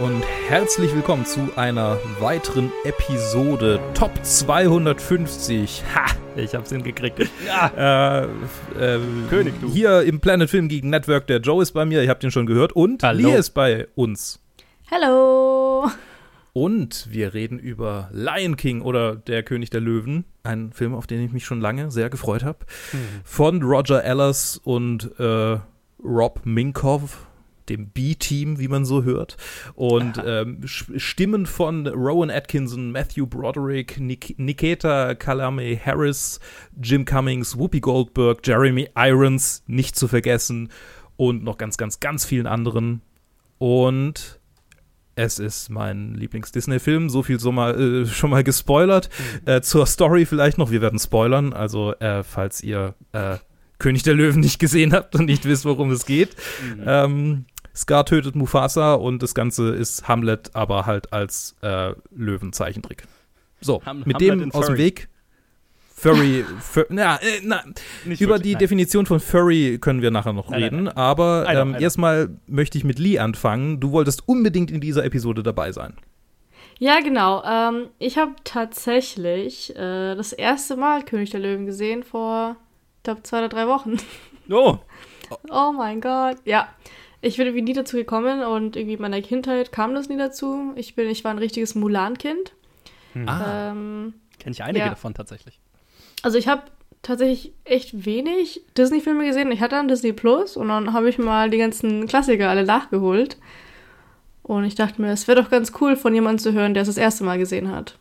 [0.00, 5.82] und herzlich willkommen zu einer weiteren Episode Top 250.
[5.94, 7.28] Ha, ich hab's hingekriegt.
[7.46, 8.22] Ja.
[8.22, 8.98] Äh, äh,
[9.28, 9.68] König, du.
[9.68, 12.46] Hier im Planet Film Geek Network, der Joe ist bei mir, ihr habt ihn schon
[12.46, 13.28] gehört, und Hallo.
[13.28, 14.40] Lee ist bei uns.
[14.90, 15.90] Hallo.
[16.54, 21.22] Und wir reden über Lion King oder Der König der Löwen, ein Film, auf den
[21.22, 22.60] ich mich schon lange sehr gefreut habe,
[22.92, 23.00] hm.
[23.22, 25.58] von Roger Ellers und äh,
[26.02, 27.26] Rob Minkoff
[27.68, 29.36] dem B-Team, wie man so hört.
[29.74, 36.40] Und ähm, Stimmen von Rowan Atkinson, Matthew Broderick, Nik Niketa Kalame Harris,
[36.80, 40.70] Jim Cummings, Whoopi Goldberg, Jeremy Irons, nicht zu vergessen.
[41.16, 43.02] Und noch ganz, ganz, ganz vielen anderen.
[43.58, 44.40] Und
[45.16, 49.10] es ist mein Lieblings-Disney-Film, so viel so mal, äh, schon mal gespoilert.
[49.44, 49.52] Mhm.
[49.52, 53.36] Äh, zur Story vielleicht noch, wir werden spoilern, also äh, falls ihr äh,
[53.80, 56.36] König der Löwen nicht gesehen habt und nicht wisst, worum es geht.
[56.76, 56.84] Mhm.
[56.86, 63.04] Ähm, Scar tötet Mufasa und das Ganze ist Hamlet, aber halt als äh, Löwenzeichentrick.
[63.60, 65.08] So, Ham mit Hamlet dem aus dem Weg.
[66.00, 67.62] Furry, Fur, na, äh, na
[68.06, 68.58] Nicht über wirklich, die nein.
[68.60, 72.84] Definition von Furry können wir nachher noch nein, reden, nein, aber ähm, erstmal möchte ich
[72.84, 73.80] mit Lee anfangen.
[73.80, 75.94] Du wolltest unbedingt in dieser Episode dabei sein.
[76.78, 77.44] Ja, genau.
[77.44, 82.56] Ähm, ich habe tatsächlich äh, das erste Mal König der Löwen gesehen vor,
[83.00, 83.96] ich glaube, zwei oder drei Wochen.
[84.52, 84.80] Oh.
[85.48, 86.38] oh mein Gott.
[86.44, 86.70] Ja.
[87.20, 90.72] Ich bin irgendwie nie dazu gekommen und irgendwie in meiner Kindheit kam das nie dazu.
[90.74, 92.52] Ich, bin, ich war ein richtiges Mulan-Kind.
[93.12, 93.28] Hm.
[93.28, 94.88] Ah, ähm, kenne ich einige ja.
[94.88, 95.60] davon tatsächlich.
[96.22, 96.64] Also ich habe
[97.02, 99.52] tatsächlich echt wenig Disney-Filme gesehen.
[99.52, 103.36] Ich hatte dann Disney Plus und dann habe ich mal die ganzen Klassiker alle nachgeholt.
[104.42, 106.88] Und ich dachte mir, es wäre doch ganz cool, von jemandem zu hören, der es
[106.88, 107.96] das erste Mal gesehen hat.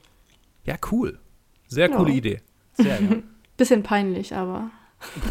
[0.66, 1.20] Ja, cool.
[1.68, 2.42] Sehr coole Idee.
[2.74, 3.18] Sehr, ja.
[3.58, 4.72] Bisschen peinlich, aber.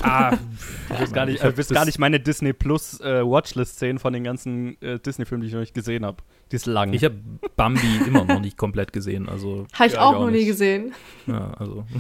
[0.03, 0.37] Ah,
[0.93, 4.25] ich will gar nicht, äh, gar nicht meine Disney Plus äh, Watchlist sehen von den
[4.25, 6.23] ganzen äh, Disney-Filmen, die ich noch nicht gesehen habe.
[6.51, 6.93] Die ist lang.
[6.93, 7.17] Ich habe
[7.57, 9.29] Bambi immer noch nicht komplett gesehen.
[9.29, 10.95] Also, habe ich ja, auch noch nie gesehen.
[11.27, 11.85] Ja, also.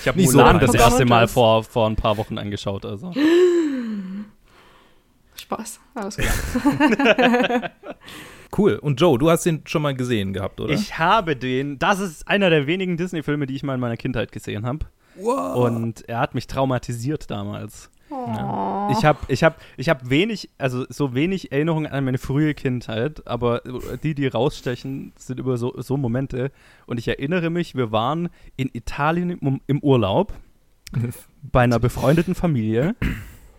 [0.00, 2.84] Ich habe Mulan so das erste Mal vor, vor ein paar Wochen angeschaut.
[2.84, 3.10] Also.
[5.36, 5.80] Spaß.
[5.94, 7.70] Alles klar.
[8.56, 8.76] Cool.
[8.76, 10.72] Und Joe, du hast den schon mal gesehen gehabt, oder?
[10.72, 11.78] Ich habe den.
[11.78, 14.86] Das ist einer der wenigen Disney-Filme, die ich mal in meiner Kindheit gesehen habe.
[15.16, 15.56] Wow.
[15.56, 17.90] Und er hat mich traumatisiert damals.
[18.10, 18.90] Ja.
[18.92, 23.26] Ich habe ich hab, ich hab wenig, also so wenig Erinnerungen an meine frühe Kindheit,
[23.26, 23.62] aber
[24.02, 26.50] die, die rausstechen, sind über so, so Momente.
[26.86, 30.32] Und ich erinnere mich, wir waren in Italien im, im Urlaub
[31.42, 32.94] bei einer befreundeten Familie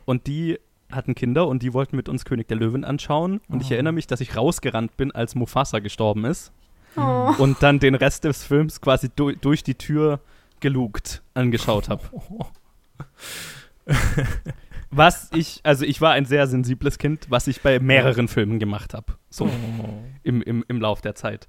[0.06, 0.60] und die
[0.92, 3.42] hatten Kinder und die wollten mit uns König der Löwen anschauen.
[3.50, 3.62] Und oh.
[3.62, 6.52] ich erinnere mich, dass ich rausgerannt bin, als Mufasa gestorben ist.
[6.96, 7.34] Oh.
[7.40, 10.20] Und dann den Rest des Films quasi du durch die Tür
[10.66, 12.02] gelugt angeschaut habe.
[14.90, 18.96] was ich, also ich war ein sehr sensibles Kind, was ich bei mehreren Filmen gemacht
[18.96, 19.14] habe.
[19.30, 19.48] So
[20.24, 21.46] im, im, im Lauf der Zeit.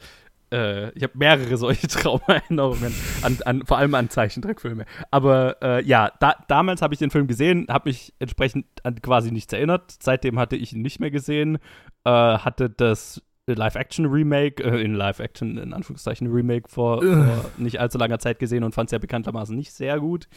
[0.53, 4.85] Äh, ich habe mehrere solche Trauma-Erinnerungen, an, an, vor allem an Zeichentrickfilme.
[5.11, 9.31] Aber äh, ja, da, damals habe ich den Film gesehen, habe mich entsprechend an quasi
[9.33, 9.95] nichts erinnert.
[9.99, 11.57] Seitdem hatte ich ihn nicht mehr gesehen,
[12.05, 13.23] äh, hatte das
[13.55, 18.75] Live-Action-Remake, äh, in Live-Action, in Anführungszeichen Remake vor, vor, nicht allzu langer Zeit gesehen und
[18.75, 20.29] fand es ja bekanntermaßen nicht sehr gut.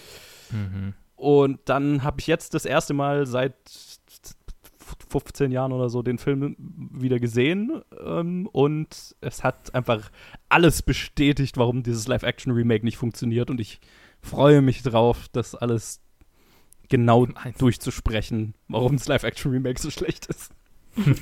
[0.51, 0.93] Mhm.
[1.15, 3.55] Und dann habe ich jetzt das erste Mal seit
[5.09, 10.11] 15 Jahren oder so den Film wieder gesehen ähm, und es hat einfach
[10.47, 13.79] alles bestätigt, warum dieses Live-Action-Remake nicht funktioniert und ich
[14.21, 16.01] freue mich drauf, das alles
[16.89, 17.27] genau
[17.57, 20.51] durchzusprechen, warum das Live-Action-Remake so schlecht ist.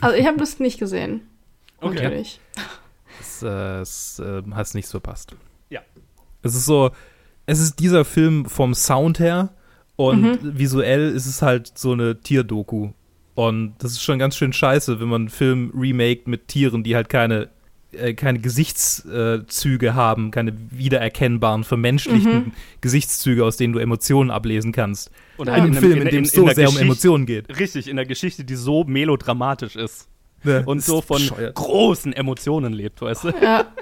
[0.02, 1.22] Also ich habe das nicht gesehen.
[1.82, 1.96] Okay.
[1.96, 2.40] Natürlich.
[3.20, 5.36] Es, äh, es äh, hat es nicht so passt.
[5.70, 5.82] Ja.
[6.42, 6.92] Es ist so,
[7.46, 9.50] es ist dieser Film vom Sound her
[9.96, 10.58] und mhm.
[10.58, 12.92] visuell ist es halt so eine Tierdoku.
[13.36, 16.96] Und das ist schon ganz schön scheiße, wenn man einen Film remaked mit Tieren, die
[16.96, 17.50] halt keine,
[17.92, 22.52] äh, keine Gesichtszüge haben, keine wiedererkennbaren, vermenschlichten mhm.
[22.82, 25.12] Gesichtszüge, aus denen du Emotionen ablesen kannst.
[25.38, 27.48] Und einen Film, in, in dem es so sehr um Emotionen geht.
[27.60, 30.08] Richtig, in der Geschichte, die so melodramatisch ist.
[30.48, 31.56] Ne, und so von bescheuert.
[31.56, 33.34] großen Emotionen lebt, weißt du?
[33.42, 33.66] Ja.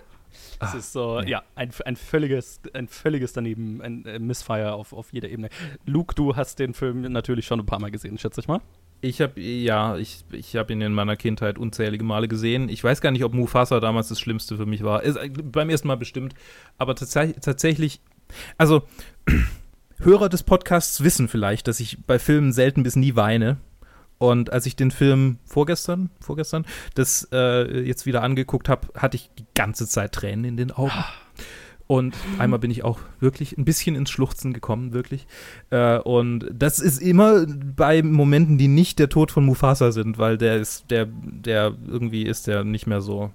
[0.58, 1.32] Das ist so, nee.
[1.32, 5.50] ja, ein, ein, völliges, ein völliges daneben, ein, ein Missfire auf, auf jeder Ebene.
[5.86, 8.62] Luke, du hast den Film natürlich schon ein paar Mal gesehen, schätze ich mal.
[9.02, 12.70] Ich habe ja, ich, ich habe ihn in meiner Kindheit unzählige Male gesehen.
[12.70, 15.04] Ich weiß gar nicht, ob Mufasa damals das Schlimmste für mich war.
[15.04, 16.34] Ist, beim ersten Mal bestimmt.
[16.78, 18.00] Aber tats tatsächlich,
[18.58, 18.84] also
[20.00, 23.58] Hörer des Podcasts wissen vielleicht, dass ich bei Filmen selten bis nie weine.
[24.18, 29.30] Und als ich den Film vorgestern, vorgestern, das äh, jetzt wieder angeguckt habe, hatte ich
[29.38, 31.04] die ganze Zeit Tränen in den Augen.
[31.88, 35.28] Und einmal bin ich auch wirklich ein bisschen ins Schluchzen gekommen, wirklich.
[35.70, 40.38] Äh, und das ist immer bei Momenten, die nicht der Tod von Mufasa sind, weil
[40.38, 43.32] der ist, der, der irgendwie ist der nicht mehr so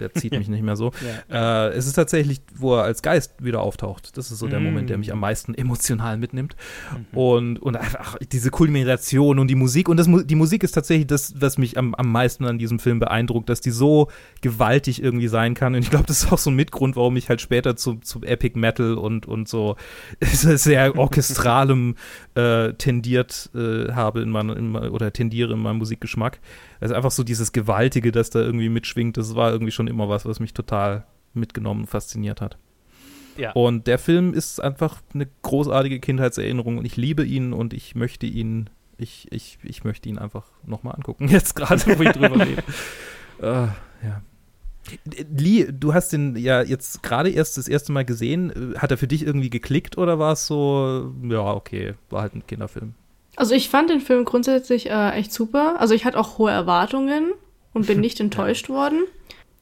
[0.00, 0.92] der zieht mich nicht mehr so.
[1.28, 1.68] Ja.
[1.68, 4.16] Äh, es ist tatsächlich, wo er als Geist wieder auftaucht.
[4.16, 4.64] Das ist so der mm.
[4.64, 6.56] Moment, der mich am meisten emotional mitnimmt.
[6.90, 7.18] Mhm.
[7.18, 9.88] Und, und einfach diese Kulmination und die Musik.
[9.88, 12.98] Und das, die Musik ist tatsächlich das, was mich am, am meisten an diesem Film
[12.98, 14.08] beeindruckt, dass die so
[14.40, 15.74] gewaltig irgendwie sein kann.
[15.74, 18.22] Und ich glaube, das ist auch so ein Mitgrund, warum ich halt später zu, zu
[18.22, 19.76] Epic Metal und, und so
[20.20, 21.94] sehr orchestralem
[22.34, 26.40] äh, tendiert äh, habe in meinem, in, oder tendiere in meinem Musikgeschmack.
[26.80, 30.26] Also einfach so dieses Gewaltige, das da irgendwie mitschwingt, das war irgendwie schon immer was,
[30.26, 32.58] was mich total mitgenommen fasziniert hat.
[33.36, 33.52] Ja.
[33.52, 38.26] Und der Film ist einfach eine großartige Kindheitserinnerung und ich liebe ihn und ich möchte
[38.26, 42.62] ihn, ich, ich, ich möchte ihn einfach nochmal angucken, jetzt gerade, wo ich drüber rede.
[43.40, 43.68] Uh,
[44.02, 44.22] ja.
[45.36, 48.74] Lee, du hast den ja jetzt gerade erst das erste Mal gesehen.
[48.78, 52.46] Hat er für dich irgendwie geklickt oder war es so, ja, okay, war halt ein
[52.46, 52.94] Kinderfilm?
[53.36, 55.80] Also ich fand den Film grundsätzlich äh, echt super.
[55.80, 57.32] Also ich hatte auch hohe Erwartungen
[57.74, 58.74] und bin nicht enttäuscht ja.
[58.74, 59.04] worden.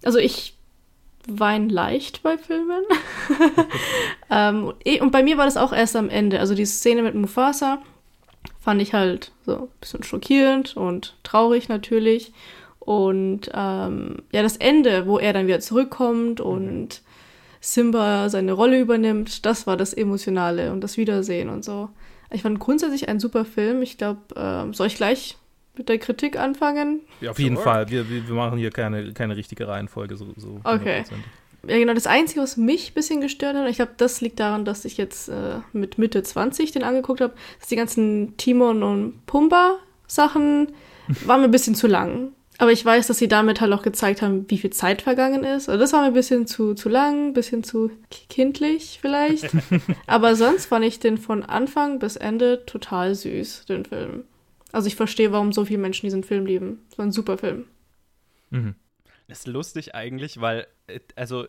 [0.04, 0.54] Also ich
[1.26, 2.82] weine leicht bei Filmen.
[4.30, 6.40] ähm, und bei mir war das auch erst am Ende.
[6.40, 7.82] Also die Szene mit Mufasa
[8.60, 12.32] fand ich halt so ein bisschen schockierend und traurig natürlich.
[12.78, 16.46] Und ähm, ja, das Ende, wo er dann wieder zurückkommt mhm.
[16.46, 17.02] und
[17.60, 21.88] Simba seine Rolle übernimmt, das war das Emotionale und das Wiedersehen und so.
[22.30, 23.82] Ich fand grundsätzlich ein super Film.
[23.82, 25.36] Ich glaube, äh, soll ich gleich
[25.76, 27.00] mit der Kritik anfangen?
[27.20, 27.64] Ja, auf jeden sure.
[27.64, 27.90] Fall.
[27.90, 30.16] Wir, wir, wir, machen hier keine, keine richtige Reihenfolge.
[30.16, 31.04] So, so okay.
[31.66, 31.94] Ja, genau.
[31.94, 34.96] Das Einzige, was mich ein bisschen gestört hat, ich glaube, das liegt daran, dass ich
[34.96, 40.68] jetzt äh, mit Mitte 20 den angeguckt habe, dass die ganzen Timon und Pumba Sachen
[41.24, 42.32] waren mir ein bisschen zu lang.
[42.58, 45.68] Aber ich weiß, dass sie damit halt auch gezeigt haben, wie viel Zeit vergangen ist.
[45.68, 47.90] Also das war mir ein bisschen zu, zu lang, ein bisschen zu
[48.28, 49.50] kindlich vielleicht.
[50.06, 54.24] Aber sonst fand ich den von Anfang bis Ende total süß, den Film.
[54.70, 56.80] Also ich verstehe, warum so viele Menschen diesen Film lieben.
[56.96, 57.64] War ein super Film.
[58.50, 58.74] Mhm.
[59.26, 61.46] Das ist lustig eigentlich, weil, äh, also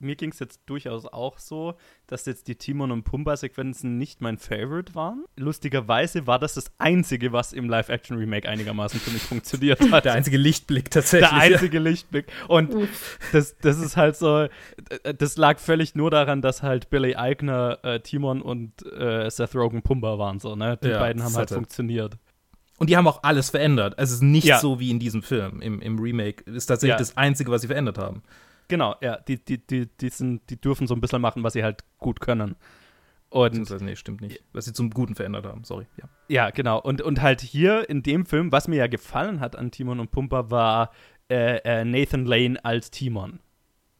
[0.00, 1.74] mir ging es jetzt durchaus auch so,
[2.06, 5.24] dass jetzt die Timon und Pumba-Sequenzen nicht mein Favorite waren.
[5.36, 10.04] Lustigerweise war das das Einzige, was im Live-Action-Remake einigermaßen für mich funktioniert hat.
[10.06, 11.30] Der einzige Lichtblick tatsächlich.
[11.30, 11.82] Der einzige ja.
[11.82, 12.26] Lichtblick.
[12.48, 12.74] Und
[13.32, 14.48] das, das ist halt so,
[15.18, 19.82] das lag völlig nur daran, dass halt Billy Eichner, äh, Timon und äh, Seth Rogen
[19.82, 20.78] Pumba waren so, ne?
[20.82, 22.16] Die ja, beiden haben halt funktioniert.
[22.78, 23.98] Und die haben auch alles verändert.
[23.98, 24.58] Also es ist nicht ja.
[24.58, 25.60] so wie in diesem Film.
[25.60, 28.22] Im, im Remake ist tatsächlich das Einzige, was sie verändert haben.
[28.70, 31.64] Genau, ja, die, die, die, die, sind, die dürfen so ein bisschen machen, was sie
[31.64, 32.54] halt gut können.
[33.28, 34.42] Und nee, stimmt nicht.
[34.52, 35.86] Was sie zum Guten verändert haben, sorry.
[35.96, 36.80] Ja, ja genau.
[36.80, 40.12] Und, und halt hier in dem Film, was mir ja gefallen hat an Timon und
[40.12, 40.92] Pumper, war
[41.28, 43.40] äh, äh, Nathan Lane als Timon.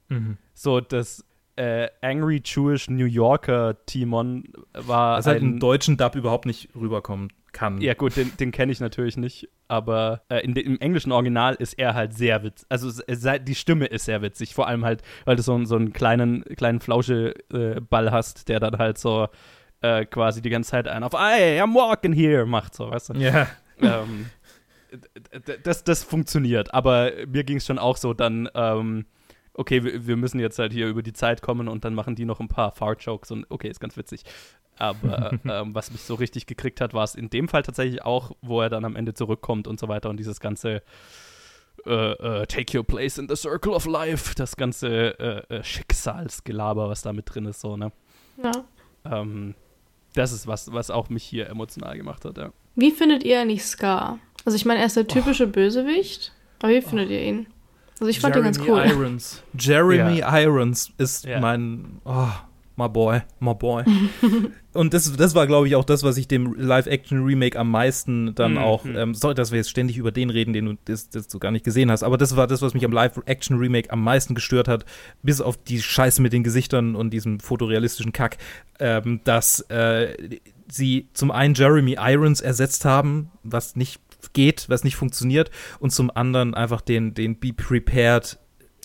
[0.08, 0.38] Mhm.
[0.54, 1.24] So, das
[1.56, 5.18] äh, Angry Jewish New Yorker Timon war.
[5.18, 7.80] Was halt im deutschen Dub überhaupt nicht rüberkommt kann.
[7.80, 11.74] Ja, gut, den, den kenne ich natürlich nicht, aber äh, in, im englischen Original ist
[11.74, 12.66] er halt sehr witzig.
[12.68, 16.44] Also die Stimme ist sehr witzig, vor allem halt, weil du so, so einen kleinen,
[16.56, 19.28] kleinen Flauscheball äh, hast, der dann halt so
[19.80, 23.14] äh, quasi die ganze Zeit einen auf I am walking here macht, so, weißt du?
[23.14, 23.48] Ja.
[23.82, 24.26] Ähm,
[25.62, 29.06] das, das funktioniert, aber mir ging es schon auch so, dann, ähm,
[29.54, 32.26] okay, wir, wir, müssen jetzt halt hier über die Zeit kommen und dann machen die
[32.26, 34.24] noch ein paar Fart-Jokes und okay, ist ganz witzig.
[34.80, 38.32] Aber ähm, was mich so richtig gekriegt hat, war es in dem Fall tatsächlich auch,
[38.40, 40.82] wo er dann am Ende zurückkommt und so weiter und dieses ganze
[41.86, 46.88] äh, äh, Take your place in the circle of life, das ganze äh, äh Schicksalsgelaber,
[46.88, 47.92] was da mit drin ist, so, ne?
[48.42, 48.52] Ja.
[49.04, 49.54] Ähm,
[50.14, 52.52] das ist was, was auch mich hier emotional gemacht hat, ja.
[52.74, 54.18] Wie findet ihr eigentlich Scar?
[54.44, 55.50] Also ich meine, er ist der typische oh.
[55.50, 56.88] Bösewicht, aber wie oh.
[56.88, 57.46] findet ihr ihn?
[58.00, 58.84] Also ich fand Jeremy den ganz cool.
[58.86, 59.42] Irons.
[59.58, 60.40] Jeremy ja.
[60.40, 61.38] Irons ist ja.
[61.38, 62.28] mein oh,
[62.76, 63.84] my boy, my boy.
[64.72, 68.52] und das, das war, glaube ich, auch das, was ich dem Live-Action-Remake am meisten dann
[68.52, 68.58] mhm.
[68.58, 71.38] auch, ähm, sorry, dass wir jetzt ständig über den reden, den du, das, das du
[71.38, 74.68] gar nicht gesehen hast, aber das war das, was mich am Live-Action-Remake am meisten gestört
[74.68, 74.84] hat,
[75.22, 78.38] bis auf die Scheiße mit den Gesichtern und diesem fotorealistischen Kack,
[78.78, 84.00] ähm, dass äh, sie zum einen Jeremy Irons ersetzt haben, was nicht
[84.32, 85.50] geht, was nicht funktioniert,
[85.80, 88.38] und zum anderen einfach den, den Be Prepared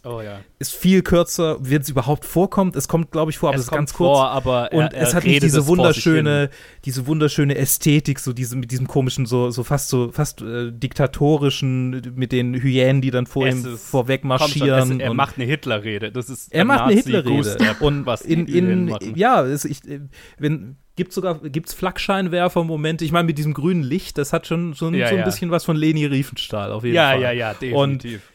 [0.06, 0.42] Oh ja.
[0.60, 2.76] Ist viel kürzer, wenn es überhaupt vorkommt.
[2.76, 4.18] Es kommt, glaube ich, vor, aber es, es ist ganz kurz.
[4.18, 6.52] Vor, aber er, und er es hat nicht diese wunderschöne,
[6.86, 12.14] diese wunderschöne Ästhetik, so diese, mit diesem komischen, so, so fast so fast äh, diktatorischen,
[12.16, 14.88] mit den Hyänen, die dann vor es ihm vorweg marschieren.
[14.88, 16.12] Schon, es, er macht eine Hitlerrede.
[16.12, 17.58] Das ist er macht eine Hitlerrede.
[17.80, 19.80] Und was in, in ja, es, ich,
[20.38, 23.04] wenn gibt sogar gibt's Flakscheinwerfer-Momente.
[23.04, 25.26] Ich meine, mit diesem grünen Licht, das hat schon, schon ja, so ein ja.
[25.26, 27.22] bisschen was von Leni Riefenstahl auf jeden ja, Fall.
[27.22, 28.22] Ja, ja, ja, definitiv.
[28.22, 28.35] Und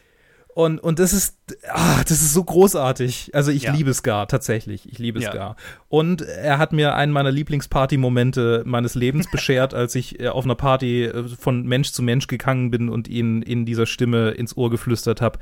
[0.53, 1.37] und, und das ist,
[1.69, 3.31] ah, das ist so großartig.
[3.33, 3.73] Also ich ja.
[3.73, 4.89] liebe Scar, tatsächlich.
[4.91, 5.31] Ich liebe ja.
[5.31, 5.55] Scar.
[5.87, 10.55] Und er hat mir einen meiner Lieblingsparty-Momente meines Lebens beschert, als ich äh, auf einer
[10.55, 14.69] Party äh, von Mensch zu Mensch gegangen bin und ihn in dieser Stimme ins Ohr
[14.69, 15.39] geflüstert habe.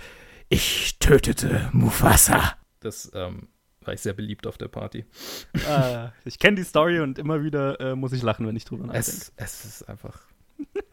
[0.50, 2.54] ich tötete Mufasa.
[2.80, 3.50] Das ähm,
[3.82, 5.06] war ich sehr beliebt auf der Party.
[5.54, 8.86] äh, ich kenne die Story und immer wieder äh, muss ich lachen, wenn ich drüber
[8.86, 9.10] nachdenke.
[9.10, 10.20] Es, es ist einfach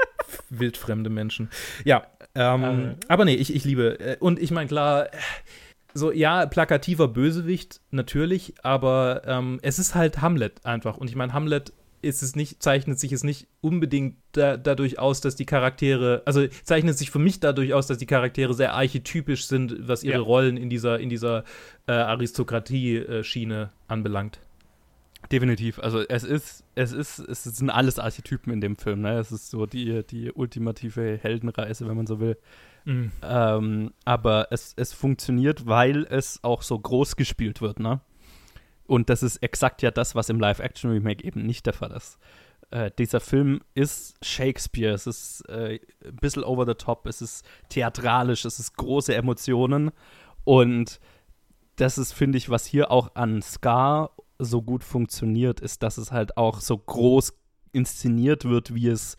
[0.50, 1.50] wildfremde Menschen.
[1.84, 2.94] Ja, ähm, äh.
[3.08, 3.98] aber nee, ich, ich liebe.
[4.00, 5.08] Äh, und ich meine, klar,
[5.94, 10.98] so, ja, plakativer Bösewicht, natürlich, aber ähm, es ist halt Hamlet einfach.
[10.98, 11.72] Und ich meine, Hamlet
[12.02, 16.46] ist es nicht, zeichnet sich es nicht unbedingt da, dadurch aus, dass die Charaktere, also
[16.62, 20.22] zeichnet sich für mich dadurch aus, dass die Charaktere sehr archetypisch sind, was ihre ja.
[20.22, 21.44] Rollen in dieser, in dieser
[21.86, 24.38] äh, Aristokratie-Schiene anbelangt.
[25.32, 25.78] Definitiv.
[25.78, 29.18] Also es ist, es ist, es sind alles Archetypen in dem Film, ne?
[29.18, 32.36] Es ist so die, die ultimative Heldenreise, wenn man so will.
[32.84, 33.12] Mhm.
[33.22, 38.00] Ähm, aber es, es funktioniert, weil es auch so groß gespielt wird, ne?
[38.86, 42.18] Und das ist exakt ja das, was im Live-Action-Remake eben nicht der Fall ist.
[42.70, 47.44] Äh, dieser Film ist Shakespeare, es ist äh, ein bisschen over the top, es ist
[47.68, 49.90] theatralisch, es ist große Emotionen
[50.44, 51.00] und
[51.76, 56.12] das ist, finde ich, was hier auch an Scar so gut funktioniert, ist, dass es
[56.12, 57.38] halt auch so groß
[57.72, 59.16] inszeniert wird, wie es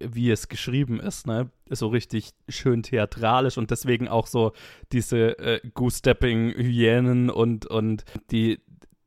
[0.00, 1.50] wie es geschrieben ist, ne?
[1.70, 4.52] So richtig schön theatralisch und deswegen auch so
[4.92, 8.60] diese äh, Goose-Stepping-Hyänen und, und die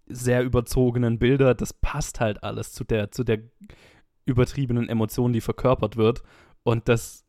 [0.08, 3.40] sehr überzogenen Bilder, das passt halt alles zu der, zu der
[4.26, 6.24] übertriebenen Emotion, die verkörpert wird.
[6.64, 7.26] Und das,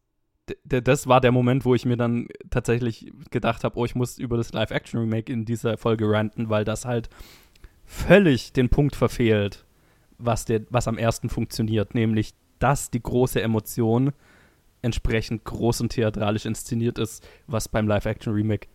[0.64, 4.37] das war der Moment, wo ich mir dann tatsächlich gedacht habe, oh, ich muss über
[4.37, 7.11] das Live-Action-Remake in dieser Folge ranten, weil das halt
[7.90, 9.64] völlig den Punkt verfehlt,
[10.16, 14.12] was, der, was am ersten funktioniert, nämlich, dass die große Emotion
[14.80, 18.68] entsprechend groß und theatralisch inszeniert ist, was beim Live-Action-Remake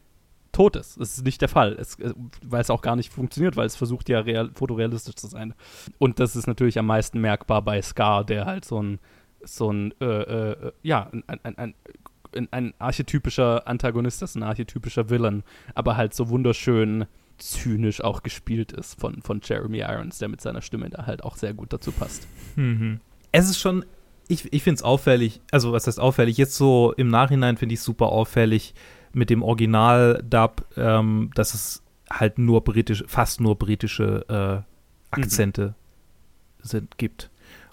[0.51, 1.00] tot ist.
[1.00, 2.12] Das ist nicht der Fall, äh,
[2.43, 5.53] weil es auch gar nicht funktioniert, weil es versucht ja real, fotorealistisch zu sein.
[5.98, 9.00] Und das ist natürlich am meisten merkbar bei Scar, der halt so ein,
[9.43, 15.43] so ein, äh, äh, ja, ein, ein, ein, ein, archetypischer Antagonist ist, ein archetypischer Villain,
[15.74, 17.05] aber halt so wunderschön
[17.37, 21.35] zynisch auch gespielt ist von, von Jeremy Irons, der mit seiner Stimme da halt auch
[21.35, 22.27] sehr gut dazu passt.
[22.55, 22.99] Mhm.
[23.31, 23.85] Es ist schon,
[24.27, 27.79] ich, ich finde es auffällig, also was heißt auffällig, jetzt so im Nachhinein finde ich
[27.79, 28.73] es super auffällig,
[29.13, 36.67] mit dem Original-Dub, ähm, dass es halt nur britisch, fast nur britische äh, Akzente mhm.
[36.67, 37.31] sind, gibt.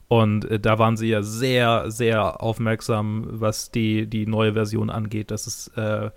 [0.08, 5.30] Und äh, da waren sie ja sehr, sehr aufmerksam, was die, die neue Version angeht,
[5.30, 6.10] dass es äh,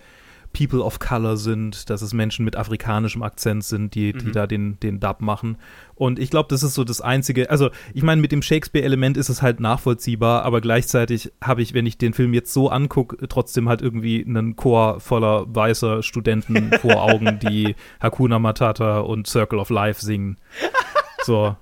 [0.56, 4.32] People of Color sind, dass es Menschen mit afrikanischem Akzent sind, die, die mhm.
[4.32, 5.58] da den, den Dub machen.
[5.96, 7.50] Und ich glaube, das ist so das Einzige.
[7.50, 11.86] Also, ich meine, mit dem Shakespeare-Element ist es halt nachvollziehbar, aber gleichzeitig habe ich, wenn
[11.86, 17.04] ich den Film jetzt so angucke, trotzdem halt irgendwie einen Chor voller weißer Studenten vor
[17.04, 20.38] Augen, die Hakuna Matata und Circle of Life singen.
[21.24, 21.58] So.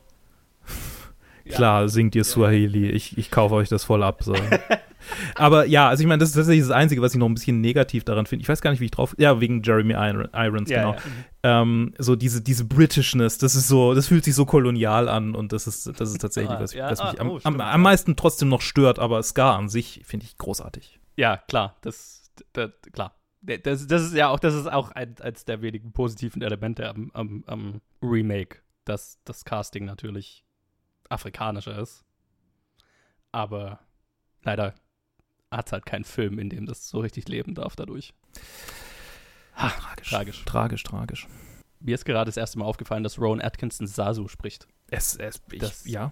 [1.49, 2.89] Klar, singt ihr Swahili.
[2.89, 4.23] Ich, ich kaufe euch das voll ab.
[4.23, 4.35] So.
[5.35, 7.61] Aber ja, also ich meine, das ist tatsächlich das Einzige, was ich noch ein bisschen
[7.61, 8.43] negativ daran finde.
[8.43, 9.15] Ich weiß gar nicht, wie ich drauf.
[9.17, 10.95] Ja, wegen Jeremy Irons, ja, genau.
[11.43, 11.61] Ja.
[11.61, 15.51] Ähm, so diese, diese Britishness, das ist so, das fühlt sich so kolonial an und
[15.51, 17.81] das ist, das ist tatsächlich, ah, was, ja, was mich ah, oh, am, am, am,
[17.81, 20.99] meisten trotzdem noch stört, aber Scar an sich finde ich großartig.
[21.17, 23.15] Ja, klar, das, das klar.
[23.41, 27.11] Das, das ist ja auch, das ist auch ein, eines der wenigen positiven Elemente am,
[27.13, 30.45] am, am Remake, dass das Casting natürlich
[31.09, 32.05] afrikanischer ist.
[33.33, 33.79] Aber
[34.43, 34.73] leider
[35.57, 38.13] hat halt keinen Film, in dem das so richtig leben darf dadurch.
[39.55, 40.09] Ha, tragisch.
[40.09, 40.45] Tragisch.
[40.45, 41.27] Tragisch, tragisch.
[41.79, 44.67] Mir ist gerade das erste Mal aufgefallen, dass Rowan Atkinson Sasu spricht.
[44.89, 46.11] Es, es ich, das, ja.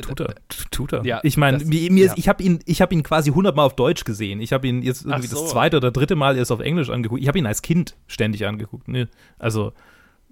[0.00, 0.34] Tut er.
[0.70, 1.04] Tut er.
[1.04, 2.14] Ja, ich meine, mir, mir ja.
[2.16, 4.40] ich habe ihn, hab ihn quasi hundertmal auf Deutsch gesehen.
[4.40, 5.40] Ich habe ihn jetzt irgendwie so.
[5.40, 7.20] das zweite oder dritte Mal erst auf Englisch angeguckt.
[7.22, 8.88] Ich habe ihn als Kind ständig angeguckt.
[8.88, 9.08] Ne?
[9.38, 9.72] Also,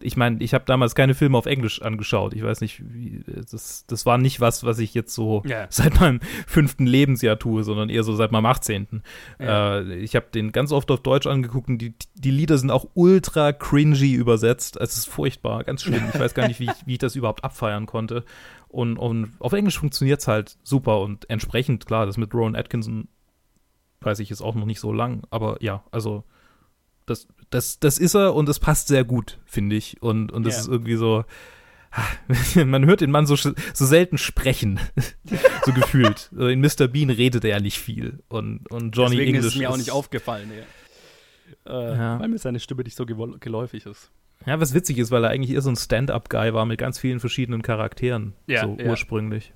[0.03, 2.35] ich meine, ich habe damals keine Filme auf Englisch angeschaut.
[2.35, 5.67] Ich weiß nicht, wie, das, das war nicht was, was ich jetzt so yeah.
[5.71, 9.03] seit meinem fünften Lebensjahr tue, sondern eher so seit meinem 18.
[9.41, 9.79] Yeah.
[9.79, 12.87] Äh, ich habe den ganz oft auf Deutsch angeguckt und die, die Lieder sind auch
[12.95, 14.77] ultra cringy übersetzt.
[14.81, 16.03] Es ist furchtbar, ganz schlimm.
[16.13, 18.25] Ich weiß gar nicht, wie ich, wie ich das überhaupt abfeiern konnte.
[18.69, 23.09] Und, und auf Englisch funktioniert es halt super und entsprechend, klar, das mit Rowan Atkinson
[24.01, 26.25] weiß ich jetzt auch noch nicht so lang, aber ja, also
[27.07, 30.03] das, das, das ist er und es passt sehr gut, finde ich.
[30.03, 30.63] Und, und das yeah.
[30.63, 31.25] ist irgendwie so.
[32.65, 33.53] Man hört den Mann so, so
[33.85, 34.81] selten sprechen,
[35.65, 36.31] so gefühlt.
[36.33, 36.89] In Mr.
[36.89, 38.21] Bean redet er nicht viel.
[38.29, 40.51] Und, und Johnny Deswegen English ist es mir auch nicht aufgefallen,
[41.67, 42.19] äh, ja.
[42.19, 44.11] weil mir seine Stimme nicht so geläufig ist.
[44.47, 47.21] Ja, was witzig ist, weil er eigentlich eher so ein Stand-up-Guy war mit ganz vielen
[47.21, 48.91] verschiedenen Charakteren, ja, so ja.
[48.91, 49.53] ursprünglich.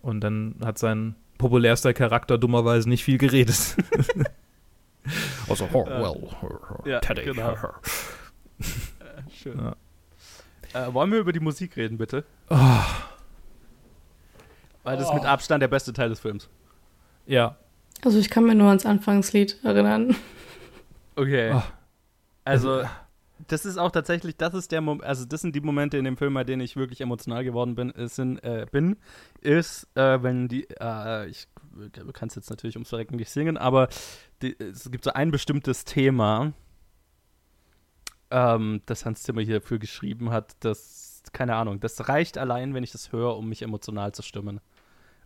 [0.00, 3.76] Und dann hat sein populärster Charakter dummerweise nicht viel geredet.
[5.48, 6.28] Also, oh, well,
[6.84, 7.24] ja, Teddy.
[7.24, 7.52] Genau.
[7.52, 7.56] äh,
[9.30, 9.58] schön.
[9.58, 9.76] Ja.
[10.88, 12.24] Äh, wollen wir über die Musik reden, bitte?
[12.50, 12.56] Oh.
[14.82, 16.48] Weil das ist mit Abstand der beste Teil des Films.
[17.26, 17.56] Ja.
[18.04, 20.16] Also ich kann mir nur ans Anfangslied erinnern.
[21.16, 21.52] Okay.
[21.54, 21.62] Oh.
[22.44, 22.88] Also, Also,
[23.48, 26.16] das ist auch tatsächlich, das ist der Moment, also das sind die Momente in dem
[26.16, 28.96] Film, bei denen ich wirklich emotional geworden bin, ist, sind, äh, bin,
[29.40, 31.46] ist, äh, wenn die, äh, ich
[32.12, 33.88] kann es jetzt natürlich ums Verrecken nicht singen, aber
[34.42, 36.52] die, es gibt so ein bestimmtes Thema,
[38.30, 42.84] ähm, das Hans Zimmer hier dafür geschrieben hat, das, keine Ahnung, das reicht allein, wenn
[42.84, 44.60] ich das höre, um mich emotional zu stimmen,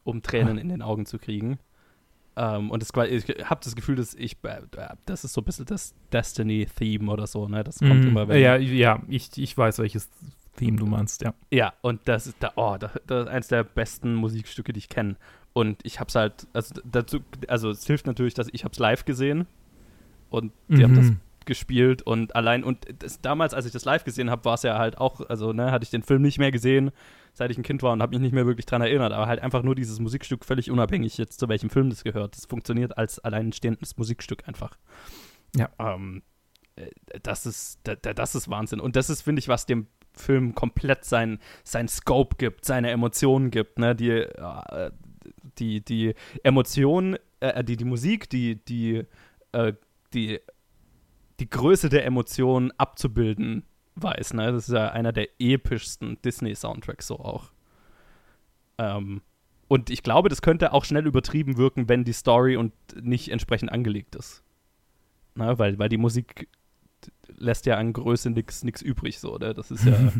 [0.04, 1.58] um Tränen in den Augen zu kriegen.
[2.36, 4.60] Ähm, und das, ich habe das Gefühl, dass ich, äh,
[5.06, 7.64] das ist so ein bisschen das Destiny-Theme oder so, ne?
[7.64, 8.08] Das kommt Mhm.
[8.08, 8.40] immer, wenn.
[8.40, 10.08] Ja, ja, ich, ich weiß, welches
[10.54, 11.34] Theme du meinst, ja.
[11.50, 14.88] Ja, und das ist da, oh, das, das ist eines der besten Musikstücke, die ich
[14.88, 15.16] kenne.
[15.58, 19.46] Und ich hab's halt, also dazu, also es hilft natürlich, dass ich hab's live gesehen
[20.30, 21.20] und die haben das Mhm.
[21.46, 24.78] gespielt und allein und das, damals, als ich das live gesehen habe, war es ja
[24.78, 26.90] halt auch, also ne, hatte ich den Film nicht mehr gesehen,
[27.32, 29.40] seit ich ein Kind war und habe mich nicht mehr wirklich dran erinnert, aber halt
[29.40, 32.36] einfach nur dieses Musikstück völlig unabhängig jetzt zu welchem Film das gehört.
[32.36, 34.76] Das funktioniert als alleinstehendes Musikstück einfach.
[35.56, 35.70] Ja.
[35.80, 36.22] Ähm,
[36.76, 36.90] äh,
[37.22, 40.54] das ist, da, da- das ist Wahnsinn und das ist, finde ich, was dem Film
[40.54, 44.90] komplett sein, sein Scope gibt, seine Emotionen gibt, ne, die, äh,
[45.58, 49.04] die, die Emotionen, äh, die, die Musik, die, die,
[49.52, 49.72] äh,
[50.14, 50.40] die,
[51.40, 53.64] die Größe der Emotionen abzubilden
[53.96, 57.52] weiß, ne, das ist ja einer der epischsten Disney-Soundtracks so auch.
[58.78, 59.22] Ähm,
[59.66, 63.70] und ich glaube, das könnte auch schnell übertrieben wirken, wenn die Story und nicht entsprechend
[63.70, 64.42] angelegt ist.
[65.34, 66.48] Na, weil, weil die Musik
[67.36, 69.54] lässt ja an Größe nichts übrig, so, oder?
[69.54, 70.12] Das ist ja,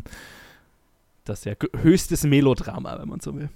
[1.24, 3.48] das ist ja höchstes Melodrama, wenn man so will.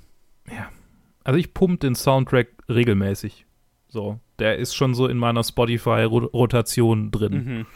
[1.24, 3.46] Also ich pump den Soundtrack regelmäßig.
[3.88, 7.32] So, der ist schon so in meiner Spotify-Rotation drin.
[7.32, 7.66] Mhm.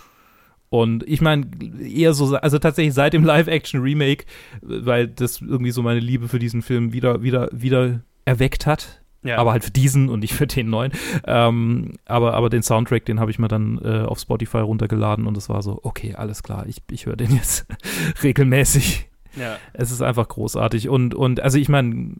[0.68, 1.46] Und ich meine,
[1.80, 4.24] eher so, also tatsächlich seit dem Live-Action-Remake,
[4.62, 9.02] weil das irgendwie so meine Liebe für diesen Film wieder, wieder, wieder erweckt hat.
[9.23, 9.38] Ja.
[9.38, 10.92] Aber halt für diesen und nicht für den neuen.
[11.25, 15.36] Ähm, aber, aber den Soundtrack, den habe ich mir dann äh, auf Spotify runtergeladen und
[15.36, 17.66] es war so, okay, alles klar, ich, ich höre den jetzt
[18.23, 19.08] regelmäßig.
[19.36, 19.56] ja.
[19.73, 20.88] Es ist einfach großartig.
[20.88, 22.14] Und, und also ich meine,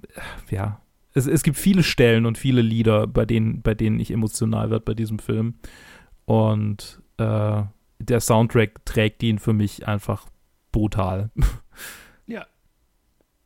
[0.51, 0.81] ja,
[1.17, 4.85] es, es gibt viele Stellen und viele Lieder, bei denen, bei denen ich emotional werde
[4.85, 5.55] bei diesem Film.
[6.27, 7.63] Und äh,
[7.99, 10.27] der Soundtrack trägt ihn für mich einfach
[10.73, 11.31] brutal.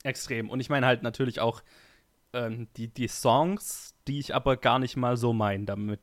[0.02, 0.50] Extrem.
[0.50, 1.62] Und ich meine halt natürlich auch
[2.32, 6.00] ähm, die, die Songs, die ich aber gar nicht mal so meine damit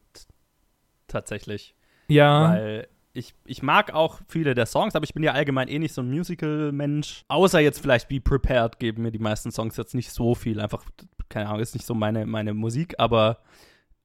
[1.08, 1.76] tatsächlich.
[2.08, 5.80] Ja, Weil ich, ich mag auch viele der Songs, aber ich bin ja allgemein eh
[5.80, 7.26] nicht so ein Musical-Mensch.
[7.28, 10.62] Außer jetzt vielleicht Be Prepared geben mir die meisten Songs jetzt nicht so viel.
[10.62, 10.86] Einfach,
[11.30, 13.40] keine Ahnung, ist nicht so meine, meine Musik, aber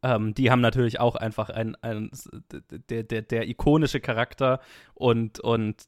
[0.02, 2.10] ähm, die haben natürlich auch einfach ein, ein
[2.90, 4.60] der, der, der ikonische Charakter
[4.94, 5.84] und, und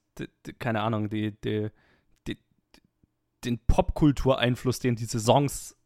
[0.58, 1.70] keine Ahnung, die, die,
[2.26, 2.38] die,
[3.44, 5.76] den Popkultureinfluss, den diese Songs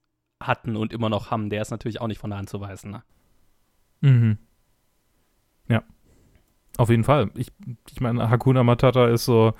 [0.41, 2.91] hatten und immer noch haben, der ist natürlich auch nicht von der Hand zu weisen.
[2.91, 3.03] Ne?
[4.01, 4.39] Mhm.
[5.69, 5.83] Ja.
[6.77, 7.31] Auf jeden Fall.
[7.35, 7.51] Ich,
[7.91, 9.55] ich meine, Hakuna Matata ist so.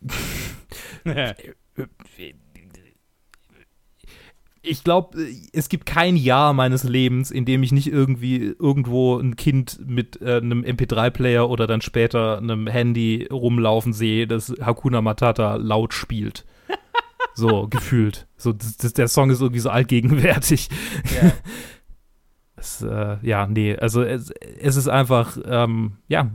[4.66, 5.18] Ich glaube,
[5.52, 10.22] es gibt kein Jahr meines Lebens, in dem ich nicht irgendwie irgendwo ein Kind mit
[10.22, 16.44] äh, einem MP3-Player oder dann später einem Handy rumlaufen sehe, das Hakuna Matata laut spielt.
[17.36, 18.28] So, gefühlt.
[18.36, 20.68] So, das, das, der Song ist irgendwie so allgegenwärtig.
[21.20, 21.32] ja.
[22.56, 26.30] Es, äh, ja, nee, also es, es ist einfach, ähm, ja,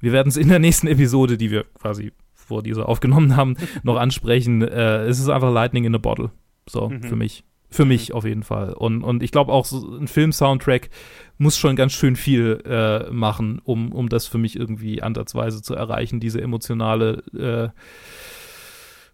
[0.00, 3.96] wir werden es in der nächsten Episode, die wir quasi vor dieser aufgenommen haben, noch
[3.96, 4.62] ansprechen.
[4.62, 6.30] Äh, es ist einfach Lightning in a Bottle.
[6.68, 7.02] So, Mhm.
[7.02, 7.44] für mich.
[7.70, 8.72] Für mich auf jeden Fall.
[8.72, 10.90] Und, und ich glaube auch, so ein Film-Soundtrack
[11.38, 15.74] muss schon ganz schön viel äh, machen, um, um das für mich irgendwie ansatzweise zu
[15.74, 17.80] erreichen, diese emotionale äh,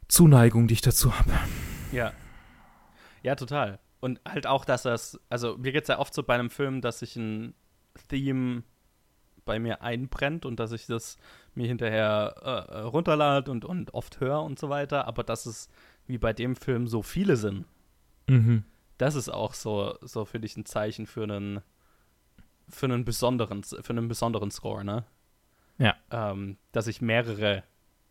[0.09, 1.31] Zuneigung, die ich dazu habe.
[1.93, 2.13] Ja.
[3.23, 3.79] Ja, total.
[4.01, 6.81] Und halt auch, dass das, also mir geht es ja oft so bei einem Film,
[6.81, 7.55] dass sich ein
[8.09, 8.63] Theme
[9.45, 11.17] bei mir einbrennt und dass ich das
[11.55, 15.69] mir hinterher äh, runterlade und, und oft höre und so weiter, aber dass es
[16.11, 17.65] wie bei dem Film so viele sind,
[18.29, 18.65] Mhm.
[18.99, 21.61] das ist auch so, so finde ich ein Zeichen für einen
[22.69, 25.05] für einen besonderen, für einen besonderen Score, ne?
[25.79, 25.97] Ja.
[26.13, 27.65] Ähm, dass ich mehrere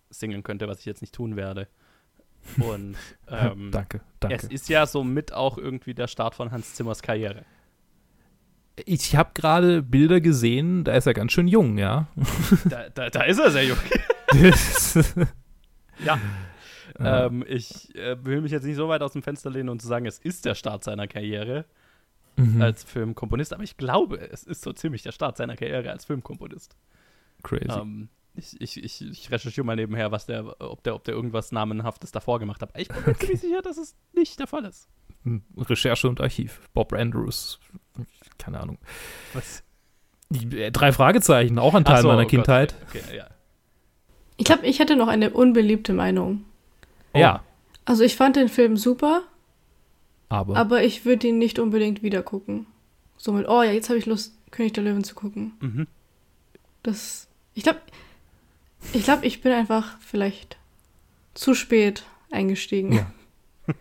[0.09, 1.67] singen könnte, was ich jetzt nicht tun werde.
[2.59, 2.97] Und
[3.29, 4.35] ähm, danke, danke.
[4.35, 7.45] es ist ja somit auch irgendwie der Start von Hans Zimmers Karriere.
[8.85, 12.07] Ich habe gerade Bilder gesehen, da ist er ganz schön jung, ja.
[12.65, 13.77] Da, da, da ist er sehr jung.
[16.05, 16.17] Ja.
[16.99, 17.25] Ja.
[17.25, 19.87] Ähm, ich äh, will mich jetzt nicht so weit aus dem Fenster lehnen und zu
[19.87, 21.65] sagen, es ist der Start seiner Karriere
[22.39, 22.61] Mhm.
[22.61, 26.75] als Filmkomponist, aber ich glaube, es ist so ziemlich der Start seiner Karriere als Filmkomponist.
[27.43, 27.65] Crazy.
[27.69, 31.51] Ähm, ich, ich, ich, ich recherchiere mal nebenher, was der, ob der, ob der irgendwas
[31.51, 32.71] Namenhaftes davor gemacht hat.
[32.77, 34.87] Ich bin mir ziemlich sicher, dass es nicht der Fall ist.
[35.57, 36.61] Recherche und Archiv.
[36.73, 37.59] Bob Andrews.
[38.37, 38.77] Keine Ahnung.
[39.33, 39.63] Was?
[40.29, 42.75] Die, äh, drei Fragezeichen, auch ein Teil so, meiner oh Kindheit.
[42.87, 43.27] Okay, okay, ja.
[44.37, 46.45] Ich glaube, ich hätte noch eine unbeliebte Meinung.
[47.13, 47.19] Oh.
[47.19, 47.43] Ja,
[47.85, 49.23] Also ich fand den Film super,
[50.29, 50.55] aber.
[50.57, 52.67] aber ich würde ihn nicht unbedingt wieder gucken.
[53.17, 55.53] So mit, oh ja, jetzt habe ich Lust, König der Löwen zu gucken.
[55.59, 55.87] Mhm.
[56.83, 57.79] Das, ich glaube,
[58.93, 60.57] ich glaube, ich bin einfach vielleicht
[61.33, 62.93] zu spät eingestiegen.
[62.93, 63.05] Ja,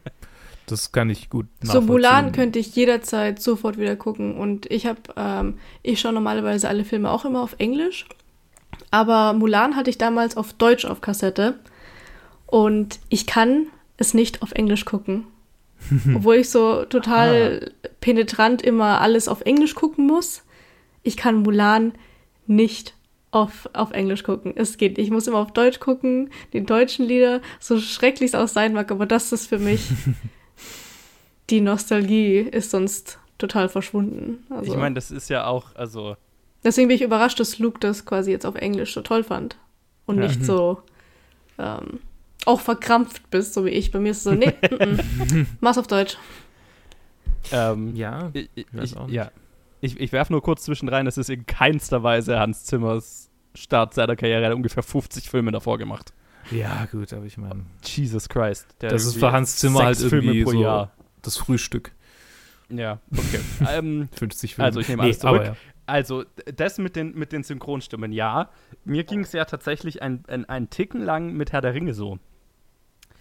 [0.67, 2.33] das kann ich gut So Mulan nachvollziehen.
[2.33, 7.11] könnte ich jederzeit sofort wieder gucken und ich habe, ähm, ich schaue normalerweise alle Filme
[7.11, 8.07] auch immer auf Englisch,
[8.91, 11.59] aber Mulan hatte ich damals auf Deutsch auf Kassette
[12.48, 13.66] und ich kann
[13.98, 15.24] es nicht auf Englisch gucken.
[16.16, 20.42] Obwohl ich so total penetrant immer alles auf Englisch gucken muss.
[21.04, 21.92] Ich kann Mulan
[22.46, 22.94] nicht
[23.30, 24.54] auf, auf Englisch gucken.
[24.56, 24.98] Es geht.
[24.98, 28.90] Ich muss immer auf Deutsch gucken, die deutschen Lieder, so schrecklich es auch sein mag,
[28.90, 29.82] aber das ist für mich
[31.50, 34.44] die Nostalgie ist sonst total verschwunden.
[34.50, 36.16] Also, Ich meine, das ist ja auch, also,
[36.64, 39.56] deswegen bin ich überrascht, dass Luke das quasi jetzt auf Englisch so toll fand
[40.06, 40.26] und Ja.
[40.26, 40.82] nicht so
[41.58, 42.00] ähm,
[42.44, 43.90] auch verkrampft bist, so wie ich.
[43.90, 45.46] Bei mir ist es so, nee, mm, mm.
[45.61, 46.16] mach's auf Deutsch.
[47.53, 49.14] ähm, Ja, ich, ich, weiß ich, auch nicht.
[49.16, 49.31] ja.
[49.81, 54.16] Ich, ich werfe nur kurz zwischendrein, das ist in keinster Weise Hans Zimmers Start seiner
[54.16, 54.42] Karriere.
[54.42, 56.12] Er hat ungefähr 50 Filme davor gemacht.
[56.51, 58.66] ja, gut, aber ich meine, Jesus Christ.
[58.81, 60.92] Der das ist für Hans Zimmer halt irgendwie Filme pro so Jahr.
[61.22, 61.92] das Frühstück.
[62.70, 63.40] Ja, okay.
[63.70, 64.66] ähm, 50 Filme.
[64.66, 65.40] Also, ich nehme alles zurück.
[65.40, 65.57] aber ja.
[65.88, 66.24] Also,
[66.55, 68.51] das mit den, mit den Synchronstimmen, ja.
[68.85, 72.18] Mir ging es ja tatsächlich ein, ein, ein Ticken lang mit Herr der Ringe so.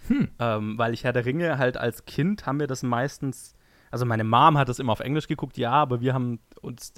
[0.08, 0.28] Hm.
[0.38, 3.54] Ähm, weil ich Herr der Ringe halt als Kind haben wir das meistens.
[3.90, 6.92] Also, meine Mom hat das immer auf Englisch geguckt, ja, aber wir haben uns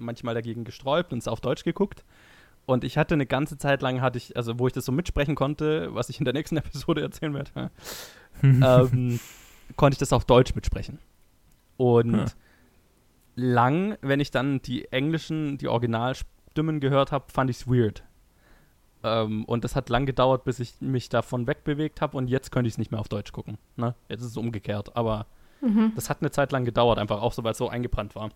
[0.00, 2.02] manchmal dagegen gesträubt und es auf Deutsch geguckt.
[2.64, 5.34] Und ich hatte eine ganze Zeit lang, hatte ich, also wo ich das so mitsprechen
[5.34, 7.70] konnte, was ich in der nächsten Episode erzählen werde,
[8.42, 9.20] ähm,
[9.76, 10.98] konnte ich das auf Deutsch mitsprechen.
[11.76, 12.26] Und Ja.
[13.40, 18.04] Lang, wenn ich dann die englischen, die Originalstimmen gehört habe, fand ich es weird.
[19.02, 22.68] Ähm, und das hat lang gedauert, bis ich mich davon wegbewegt habe und jetzt könnte
[22.68, 23.58] ich es nicht mehr auf Deutsch gucken.
[23.76, 23.94] Ne?
[24.08, 25.26] Jetzt ist es umgekehrt, aber
[25.60, 25.92] Mhm.
[25.94, 28.30] das hat eine Zeit lang gedauert, einfach auch so, weil es so eingebrannt war.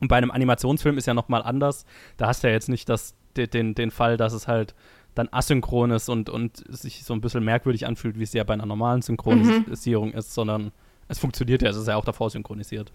[0.00, 1.86] Und bei einem Animationsfilm ist ja nochmal anders.
[2.16, 4.74] Da hast du ja jetzt nicht das, den, den, Fall, dass es halt
[5.14, 8.54] dann asynchron ist und, und sich so ein bisschen merkwürdig anfühlt, wie es ja bei
[8.54, 10.72] einer normalen Synchronisierung ist, sondern
[11.08, 12.92] es funktioniert ja, es ist ja auch davor synchronisiert.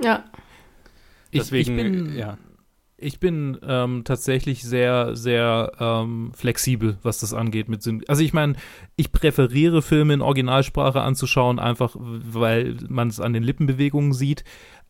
[0.00, 0.24] Ja,
[1.32, 2.38] Deswegen, ich bin, ja.
[3.00, 8.32] Ich bin ähm, tatsächlich sehr, sehr ähm, flexibel, was das angeht mit Syn Also ich
[8.32, 8.54] meine,
[8.96, 14.42] ich präferiere Filme in Originalsprache anzuschauen, einfach weil man es an den Lippenbewegungen sieht.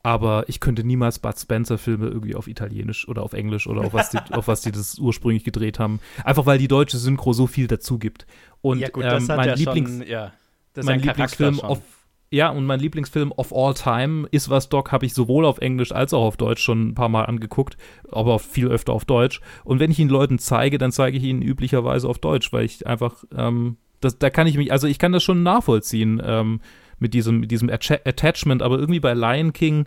[0.02, 4.08] Aber ich könnte niemals Bud Spencer-Filme irgendwie auf Italienisch oder auf Englisch oder auf was,
[4.10, 6.00] die, auf was die das ursprünglich gedreht haben.
[6.24, 8.26] Einfach weil die deutsche Synchro so viel dazu gibt.
[8.62, 10.32] Und ja, gut, ähm, das hat mein ja Lieblings schon, ja.
[10.82, 11.82] Mein Lieblingsfilm schon.
[12.30, 15.92] Ja und mein Lieblingsfilm of all time ist was Doc habe ich sowohl auf Englisch
[15.92, 17.76] als auch auf Deutsch schon ein paar Mal angeguckt,
[18.10, 19.40] aber viel öfter auf Deutsch.
[19.64, 22.86] Und wenn ich ihn Leuten zeige, dann zeige ich ihnen üblicherweise auf Deutsch, weil ich
[22.86, 26.60] einfach ähm, das, da kann ich mich, also ich kann das schon nachvollziehen ähm,
[26.98, 29.86] mit diesem, mit diesem Atta- Attachment, aber irgendwie bei Lion King,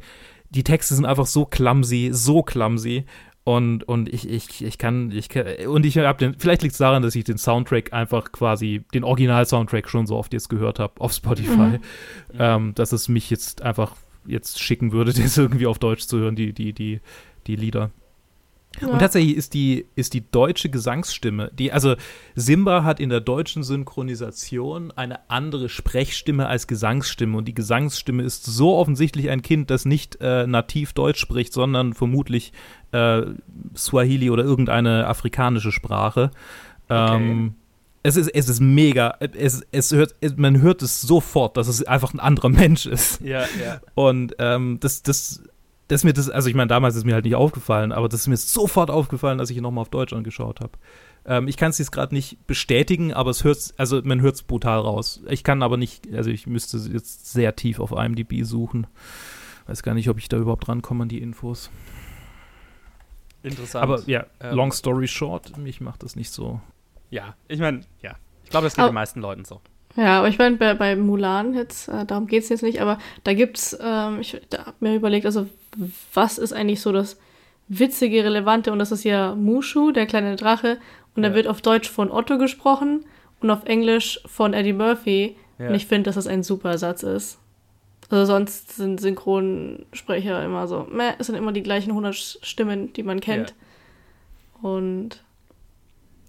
[0.49, 3.05] die Texte sind einfach so clumsy, so clumsy.
[3.43, 6.77] Und, und ich, ich, ich kann, ich kann, und ich habe den, vielleicht liegt es
[6.77, 11.01] daran, dass ich den Soundtrack einfach quasi, den Original-Soundtrack schon so oft jetzt gehört habe
[11.01, 11.79] auf Spotify,
[12.37, 13.95] ähm, dass es mich jetzt einfach
[14.27, 17.01] jetzt schicken würde, das irgendwie auf Deutsch zu hören, die, die, die,
[17.47, 17.89] die Lieder.
[18.79, 18.87] Ja.
[18.87, 21.95] Und tatsächlich ist die, ist die deutsche Gesangsstimme, die, also
[22.35, 27.37] Simba hat in der deutschen Synchronisation eine andere Sprechstimme als Gesangsstimme.
[27.37, 31.93] Und die Gesangsstimme ist so offensichtlich ein Kind, das nicht äh, nativ Deutsch spricht, sondern
[31.93, 32.53] vermutlich
[32.91, 33.23] äh,
[33.75, 36.31] Swahili oder irgendeine afrikanische Sprache.
[36.89, 37.55] Ähm,
[38.03, 39.17] es ist, es ist mega.
[39.19, 43.21] Es, es hört, man hört es sofort, dass es einfach ein anderer Mensch ist.
[43.21, 43.81] ja, ja.
[43.95, 45.43] Und ähm, das, das,
[45.91, 48.21] das ist mir das, also ich meine, damals ist mir halt nicht aufgefallen, aber das
[48.21, 50.71] ist mir sofort aufgefallen, als ich ihn nochmal auf Deutsch angeschaut habe.
[51.25, 54.43] Ähm, ich kann es jetzt gerade nicht bestätigen, aber es hört, also man hört es
[54.43, 55.21] brutal raus.
[55.27, 58.87] Ich kann aber nicht, also ich müsste jetzt sehr tief auf IMDb suchen.
[59.67, 61.69] Weiß gar nicht, ob ich da überhaupt rankomme an die Infos.
[63.43, 63.83] Interessant.
[63.83, 66.61] Aber ja, Ähm, long story short, mich macht das nicht so.
[67.09, 68.15] ja, ich meine, ja.
[68.43, 69.61] Ich glaube, das geht Aber- den meisten Leuten so.
[69.95, 72.97] Ja, aber ich meine, bei, bei Mulan jetzt, äh, darum geht es jetzt nicht, aber
[73.23, 75.47] da gibt's, ähm, ich da hab mir überlegt, also
[76.13, 77.19] was ist eigentlich so das
[77.67, 80.77] witzige, relevante und das ist ja Mushu, der kleine Drache
[81.15, 81.29] und Ja.
[81.29, 83.05] er wird auf Deutsch von Otto gesprochen
[83.41, 85.67] und auf Englisch von Eddie Murphy Ja.
[85.69, 87.37] und ich finde, dass das ein super Satz ist.
[88.09, 93.03] Also sonst sind Synchronsprecher immer so, meh, es sind immer die gleichen 100 Stimmen, die
[93.03, 93.53] man kennt.
[94.61, 95.23] Und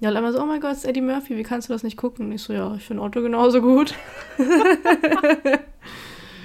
[0.02, 1.84] ja, und einmal so, oh mein Gott, es ist Eddie Murphy, wie kannst du das
[1.84, 2.26] nicht gucken?
[2.26, 3.94] Und ich so, ja, ich finde Otto genauso gut.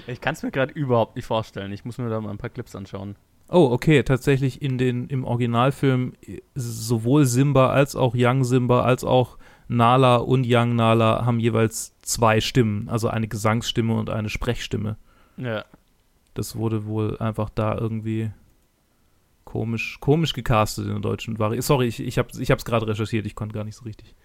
[0.09, 1.73] Ich kann es mir gerade überhaupt nicht vorstellen.
[1.73, 3.17] Ich muss mir da mal ein paar Clips anschauen.
[3.49, 9.03] Oh, okay, tatsächlich in den, im Originalfilm äh, sowohl Simba als auch Young Simba als
[9.03, 14.95] auch Nala und Young Nala haben jeweils zwei Stimmen, also eine Gesangsstimme und eine Sprechstimme.
[15.35, 15.65] Ja.
[16.33, 18.31] Das wurde wohl einfach da irgendwie
[19.57, 21.65] komisch, komisch gecastet in der deutschen Variante.
[21.65, 24.15] Sorry, ich, ich habe es gerade recherchiert, ich konnte gar nicht so richtig.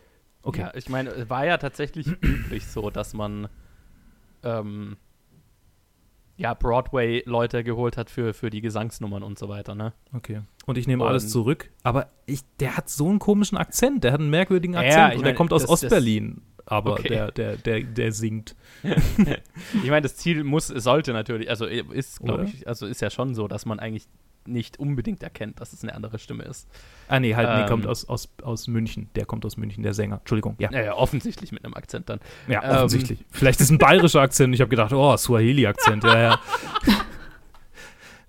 [0.42, 0.60] Okay.
[0.60, 3.48] Ja, ich meine, es war ja tatsächlich üblich so, dass man
[4.42, 4.96] ähm,
[6.36, 9.92] ja, Broadway-Leute geholt hat für, für die Gesangsnummern und so weiter, ne?
[10.12, 10.42] Okay.
[10.66, 14.12] Und ich nehme Und- alles zurück, aber ich, der hat so einen komischen Akzent, der
[14.12, 17.08] hat einen merkwürdigen Ja, Akzent ich und der meine, kommt aus Ostberlin, aber Okay.
[17.08, 18.54] der, der, der, der singt.
[19.82, 23.34] Ich meine, das Ziel muss, sollte natürlich, also ist, glaube ich, also ist ja schon
[23.34, 24.08] so, dass man eigentlich
[24.46, 26.68] nicht unbedingt erkennt, dass es eine andere Stimme ist.
[27.08, 27.68] Ah, nee, halt, nee, Ähm.
[27.68, 29.08] kommt aus, aus, aus München.
[29.14, 30.18] Der kommt aus München, der Sänger.
[30.18, 30.70] Entschuldigung, ja.
[30.70, 32.20] Naja, offensichtlich mit einem Akzent dann.
[32.48, 32.70] Ja, Ähm.
[32.76, 33.24] offensichtlich.
[33.30, 34.54] Vielleicht ist ein bayerischer Akzent.
[34.54, 36.40] Ich habe gedacht, oh, Swahili-Akzent, ja, ja.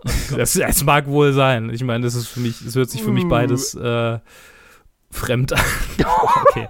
[0.36, 1.70] Das, das mag wohl sein.
[1.70, 3.30] Ich meine, das ist für mich, es hört sich für mich Uh.
[3.30, 4.20] beides äh,
[5.12, 5.62] fremd an.
[6.50, 6.68] okay.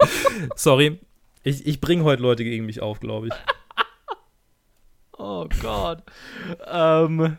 [0.56, 1.00] Sorry.
[1.42, 3.34] Ich, ich bringe heute Leute gegen mich auf, glaube ich.
[5.18, 6.04] Oh Gott.
[6.72, 7.38] ähm,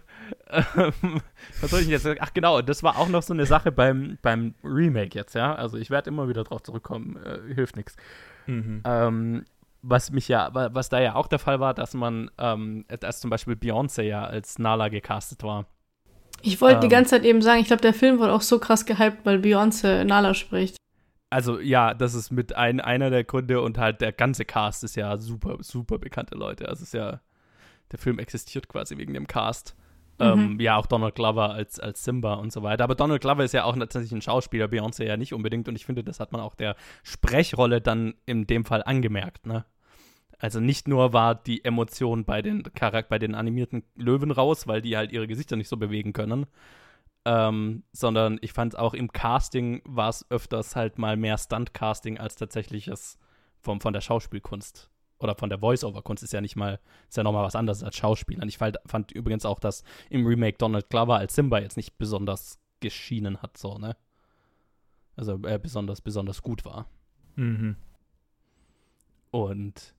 [0.77, 1.21] ähm,
[1.61, 2.19] was soll ich jetzt sagen?
[2.23, 5.55] Ach genau, das war auch noch so eine Sache beim, beim Remake jetzt, ja.
[5.55, 7.97] Also ich werde immer wieder drauf zurückkommen, äh, hilft nichts.
[8.47, 9.45] Ähm,
[9.83, 13.21] was mich ja, wa- was da ja auch der Fall war, dass man, ähm, dass
[13.21, 15.67] zum Beispiel Beyoncé ja als Nala gecastet war.
[16.43, 16.91] Ich wollte die Ähm.
[16.91, 20.05] ganze Zeit eben sagen, ich glaube, der Film wurde auch so krass gehypt, weil Beyoncé
[20.05, 20.77] Nala spricht.
[21.31, 24.95] Also ja, das ist mit ein, einer der Gründe und halt der ganze Cast ist
[24.95, 26.69] ja super, super bekannte Leute.
[26.69, 27.21] Also es ist ja,
[27.93, 29.75] der Film existiert quasi wegen dem Cast.
[30.21, 32.85] Ähm, ja, auch Donald Glover als, als Simba und so weiter.
[32.85, 35.69] Aber Donald Glover ist ja auch tatsächlich ein Schauspieler, Beyoncé ja nicht unbedingt.
[35.69, 39.65] Und ich finde, das hat man auch der Sprechrolle dann in dem Fall angemerkt, ne?
[40.39, 44.83] Also nicht nur war die Emotion bei den, Charak bei den animierten Löwen raus, weil
[44.83, 46.47] die halt ihre Gesichter nicht so bewegen können,
[47.25, 52.37] ähm, sondern ich fand auch im Casting war es öfters halt mal mehr Stunt-Casting als
[52.37, 53.19] tatsächliches
[53.61, 57.45] vom, von der Schauspielkunst oder von der Voice-Over-Kunst ist ja nicht mal, ist ja nochmal
[57.45, 58.49] was anderes als Schauspielern.
[58.49, 62.59] Ich fand, fand übrigens auch, dass im Remake Donald Glover als Simba jetzt nicht besonders
[62.81, 63.97] geschienen hat, so, ne?
[65.17, 66.87] Also äh, besonders, besonders gut war.
[67.37, 67.77] Mhm.
[69.31, 69.95] Und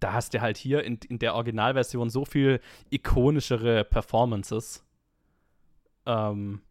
[0.00, 4.84] da hast du halt hier in, in der Originalversion so viel ikonischere Performances.
[6.06, 6.62] Ähm,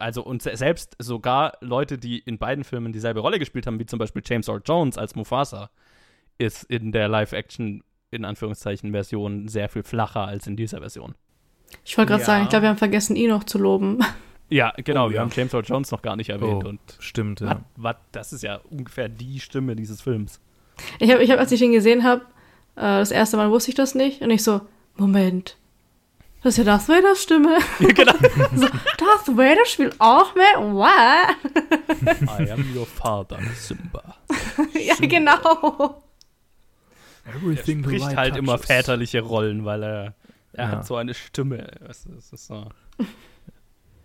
[0.00, 3.86] also und se- selbst sogar Leute, die in beiden Filmen dieselbe Rolle gespielt haben, wie
[3.86, 5.70] zum Beispiel James Earl Jones als Mufasa,
[6.38, 11.14] ist in der Live-Action, in Anführungszeichen, Version sehr viel flacher als in dieser Version.
[11.84, 12.26] Ich wollte gerade Ja.
[12.26, 13.98] sagen, ich glaube, wir haben vergessen, ihn noch zu loben.
[14.50, 15.20] Ja, genau, Oh, wir ja.
[15.20, 17.64] haben James Earl Jones noch gar nicht erwähnt Oh, und stimmt, wat, ja.
[17.76, 20.40] wat, das ist ja ungefähr die Stimme dieses Films.
[21.00, 22.22] Ich habe, ich hab, als ich ihn gesehen habe,
[22.76, 24.22] äh, das erste Mal wusste ich das nicht.
[24.22, 24.62] Und ich so,
[24.96, 25.58] Moment,
[26.42, 27.58] das ist ja Darth Vaders Stimme.
[27.78, 28.12] genau.
[28.54, 30.44] so, Darth Vader spielt auch mit?
[30.72, 31.36] What?
[32.40, 34.16] I am your father, Simba.
[34.72, 36.00] ja, genau.
[37.36, 40.14] Everything Er spricht halt immer väterliche Rollen, weil er,
[40.52, 40.68] er Ja.
[40.72, 41.66] hat so eine Stimme.
[41.88, 42.68] Es ist, es ist so.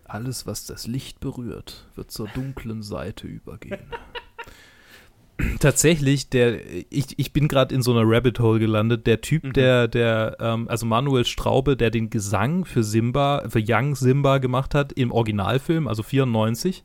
[0.06, 3.80] Alles, was das Licht berührt, wird zur dunklen Seite übergehen.
[5.60, 6.60] Tatsächlich, der,
[6.92, 9.08] ich, ich bin gerade in so einer Rabbit Hole gelandet.
[9.08, 9.54] Der Typ, Mhm.
[9.54, 14.76] der, der, ähm, also Manuel Straube, der den Gesang für Simba, für Young Simba gemacht
[14.76, 16.84] hat im Originalfilm, also 94.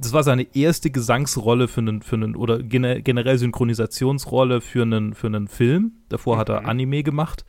[0.00, 5.14] Das war seine erste Gesangsrolle für einen, für einen oder gene, generell Synchronisationsrolle für einen,
[5.14, 5.92] für einen Film.
[6.08, 6.68] Davor hat er Mhm.
[6.68, 7.44] Anime gemacht,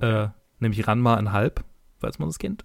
[0.00, 0.28] äh,
[0.60, 1.64] nämlich Ranma ein Halb,
[1.98, 2.64] falls man das kennt.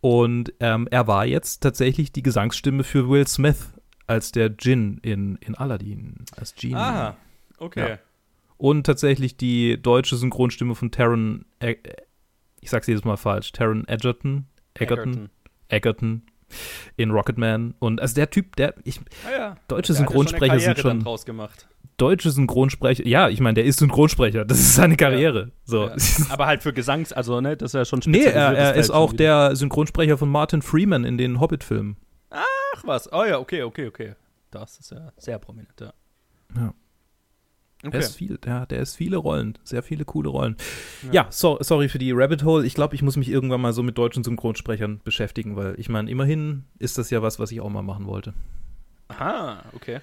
[0.00, 3.72] Und ähm, er war jetzt tatsächlich die Gesangsstimme für Will Smith
[4.06, 6.74] als der Djinn in, in Aladdin, als Genie.
[6.74, 7.16] Ah,
[7.58, 7.88] okay.
[7.90, 7.98] Ja.
[8.58, 11.88] Und tatsächlich die deutsche Synchronstimme von Taron, Eg-
[12.60, 15.30] ich sag's jedes Mal falsch, Taron Egerton, Egerton,
[15.68, 16.22] Egerton
[16.96, 17.74] in Rocketman.
[17.78, 19.56] Und also der Typ, der, ich, Ah, ja.
[19.68, 21.68] deutsche Der ja Synchronsprecher eine sind schon, draus gemacht.
[21.96, 25.52] deutsche Synchronsprecher, ja, ich meine, der ist Synchronsprecher, das ist seine Karriere.
[25.64, 25.88] So.
[25.88, 25.96] Ja.
[26.30, 28.96] Aber halt für Gesangs, also, ne, das ist ja schon Nee, er, er ist schon
[28.96, 29.48] auch wieder.
[29.48, 31.96] der Synchronsprecher von Martin Freeman in den Hobbit-Filmen.
[32.30, 33.12] Ach was.
[33.12, 34.14] Oh ja, okay, okay, okay.
[34.50, 35.92] Das ist ja sehr prominent, ja.
[36.56, 36.74] Ja.
[37.84, 37.90] Okay.
[37.90, 40.56] Der ist viel, der, der ist viele Rollen, sehr viele coole Rollen.
[41.06, 41.24] Ja.
[41.24, 42.64] Ja, so, sorry für die Rabbit Hole.
[42.64, 46.08] Ich glaube, ich muss mich irgendwann mal so mit deutschen Synchronsprechern beschäftigen, weil ich meine,
[46.10, 48.34] immerhin ist das ja was, was ich auch mal machen wollte.
[49.08, 50.00] Aha, okay.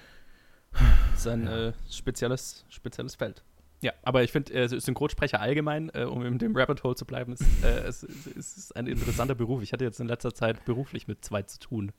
[0.72, 3.42] Das ist ein äh, spezielles, spezielles Feld.
[3.82, 7.32] Ja, aber ich finde, äh, Synchronsprecher allgemein, äh, um in dem Rabbit Hole zu bleiben,
[7.32, 9.62] ist, äh, es, es ist ein interessanter Beruf.
[9.62, 11.92] Ich hatte jetzt in letzter Zeit beruflich mit zwei zu tun,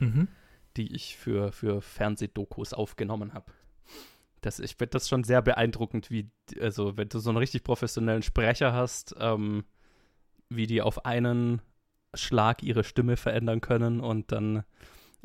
[0.00, 0.26] Mhm.
[0.76, 3.46] die ich für, für Fernsehdokus aufgenommen habe.
[4.40, 8.22] Das, ich finde das schon sehr beeindruckend, wie, also wenn du so einen richtig professionellen
[8.22, 9.64] Sprecher hast, ähm,
[10.48, 11.60] wie die auf einen
[12.14, 14.64] Schlag ihre Stimme verändern können und dann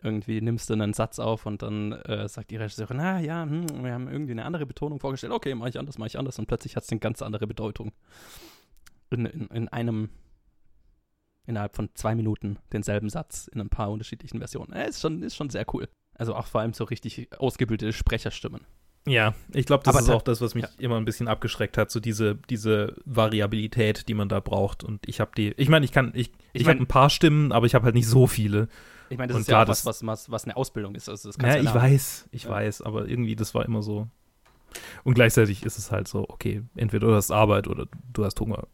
[0.01, 3.83] irgendwie nimmst du einen Satz auf und dann äh, sagt die Regisseurin, na ja, hm,
[3.83, 5.31] wir haben irgendwie eine andere Betonung vorgestellt.
[5.31, 7.91] Okay, mache ich anders, mache ich anders und plötzlich hat es eine ganz andere Bedeutung.
[9.11, 10.09] In, in, in einem,
[11.45, 14.73] innerhalb von zwei Minuten denselben Satz in ein paar unterschiedlichen Versionen.
[14.73, 15.87] Äh, ist, schon, ist schon sehr cool.
[16.15, 18.65] Also auch vor allem so richtig ausgebildete Sprecherstimmen.
[19.05, 20.69] Ja, ich glaube, das Aber ist auch das, was mich ja.
[20.77, 24.83] immer ein bisschen abgeschreckt hat, so diese, diese Variabilität, die man da braucht.
[24.83, 27.09] Und ich habe die, ich meine, ich kann, ich, ich, Ich mein- habe ein paar
[27.09, 28.69] Stimmen, aber ich habe halt nicht so viele.
[29.09, 31.09] Ich meine, das Und ist ja was, das- was, was, was eine Ausbildung ist.
[31.09, 32.49] Also das Ja, ich weiß, ich Ja.
[32.51, 34.07] weiß, aber irgendwie, das war immer so.
[35.03, 38.67] Und gleichzeitig ist es halt so, okay, entweder du hast Arbeit oder du hast Hunger.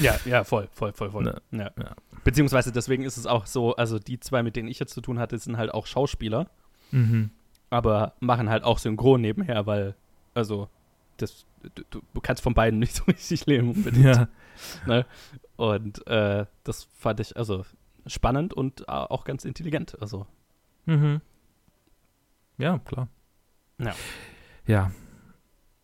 [0.00, 1.24] Ja, ja, voll, voll, voll, voll.
[1.24, 1.70] Ne, Ja.
[1.78, 1.96] ja.
[2.24, 5.18] Beziehungsweise deswegen ist es auch so, also die zwei, mit denen ich jetzt zu tun
[5.18, 6.48] hatte, sind halt auch Schauspieler,
[6.92, 7.30] Mhm.
[7.72, 9.94] Aber machen halt auch Synchron nebenher, weil,
[10.34, 10.68] also,
[11.16, 11.46] das,
[11.90, 14.04] du, du kannst von beiden nicht so richtig leben unbedingt.
[14.04, 14.28] Ja.
[14.86, 15.06] Ne?
[15.56, 17.64] Und äh, das fand ich also
[18.06, 19.96] spannend und äh, auch ganz intelligent.
[20.00, 20.26] Also,
[20.86, 21.20] Mhm.
[22.58, 23.08] Ja, klar.
[23.78, 23.94] Ja.
[24.66, 24.92] Ja.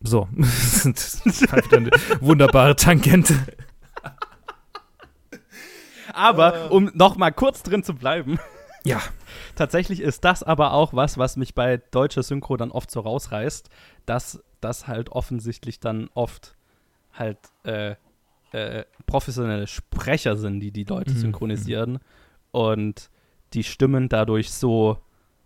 [0.01, 0.27] So.
[0.35, 3.35] das war wieder eine wunderbare Tangente.
[6.13, 8.39] aber um noch mal kurz drin zu bleiben,
[8.83, 9.01] Ja.
[9.55, 13.69] tatsächlich ist das aber auch was, was mich bei deutscher Synchro dann oft so rausreißt,
[14.05, 16.55] dass das halt offensichtlich dann oft
[17.13, 17.95] halt äh,
[18.51, 21.99] äh, professionelle Sprecher sind, die die Leute Mhm, synchronisieren
[22.51, 23.09] und
[23.53, 24.97] die Stimmen dadurch so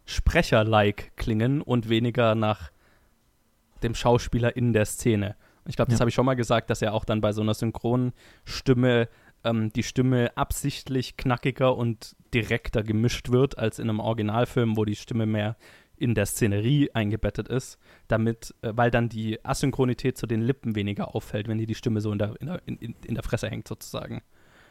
[0.06, 2.72] sprecherlike klingen und weniger nach
[3.82, 5.36] dem Schauspieler in der Szene.
[5.65, 6.02] Ich glaube, das Ja.
[6.04, 9.08] habe ich schon mal gesagt, dass er auch dann bei so einer Synchronstimme
[9.44, 14.96] ähm, die Stimme absichtlich knackiger und direkter gemischt wird als in einem Originalfilm, wo die
[14.96, 15.56] Stimme mehr
[15.96, 17.78] in der Szenerie eingebettet ist,
[18.08, 22.02] damit, äh, weil dann die Asynchronität zu den Lippen weniger auffällt, wenn dir die Stimme
[22.02, 24.22] so in der, in der, in, in der Fresse hängt sozusagen.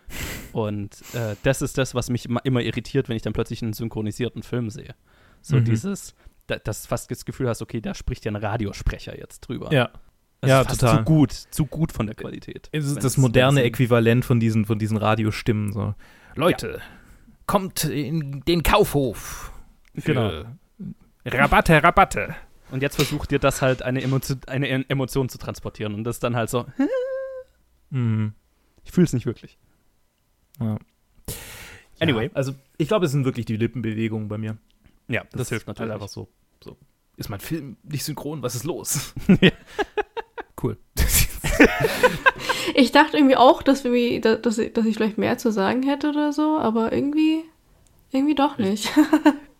[0.52, 3.72] Und äh, das ist das, was mich immer, immer irritiert, wenn ich dann plötzlich einen
[3.72, 4.94] synchronisierten Film sehe.
[5.40, 5.64] So Mhm.
[5.64, 6.14] dieses,
[6.48, 9.72] da, dass du fast das Gefühl hast, okay, da spricht ja ein Radiosprecher jetzt drüber.
[9.72, 9.90] Ja.
[10.42, 10.98] Das Ja, ist total.
[10.98, 12.68] Zu gut, zu gut von der Qualität.
[12.72, 15.72] Es ist das moderne Äquivalent von diesen, von diesen Radiostimmen.
[15.72, 15.94] So.
[16.34, 16.80] Leute,
[17.46, 19.52] kommt in den Kaufhof.
[19.94, 20.42] Genau.
[21.24, 22.34] Rabatte, Rabatte.
[22.72, 25.94] Und jetzt versucht dir das halt eine Emotion, eine E- Emotion zu transportieren.
[25.94, 26.66] Und das dann halt so,
[27.90, 28.32] Mhm.
[28.84, 29.58] ich fühle es nicht wirklich.
[30.58, 30.78] Ja.
[32.00, 32.26] Anyway.
[32.26, 34.56] Ja, also ich glaube, es sind wirklich die Lippenbewegungen bei mir.
[35.06, 35.92] Ja, das, hilft ist halt natürlich.
[35.92, 36.28] einfach so,
[36.64, 36.76] so.
[37.16, 38.42] Ist mein Film nicht synchron?
[38.42, 39.14] Was ist los?
[42.74, 46.32] Ich dachte irgendwie auch, dass, wir, dass, dass ich vielleicht mehr zu sagen hätte oder
[46.32, 47.44] so, aber irgendwie,
[48.10, 48.90] irgendwie doch nicht.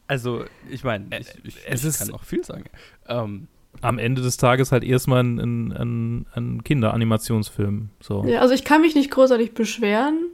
[0.08, 2.64] Also, ich meine, ich, ich, es ich ist- kann noch viel sagen.
[3.08, 3.48] Ähm,
[3.80, 7.88] Am Ende des Tages halt erstmal ein, ein, ein, ein Kinderanimationsfilm.
[8.00, 8.22] So.
[8.26, 10.26] Ja, also ich kann mich nicht großartig beschweren.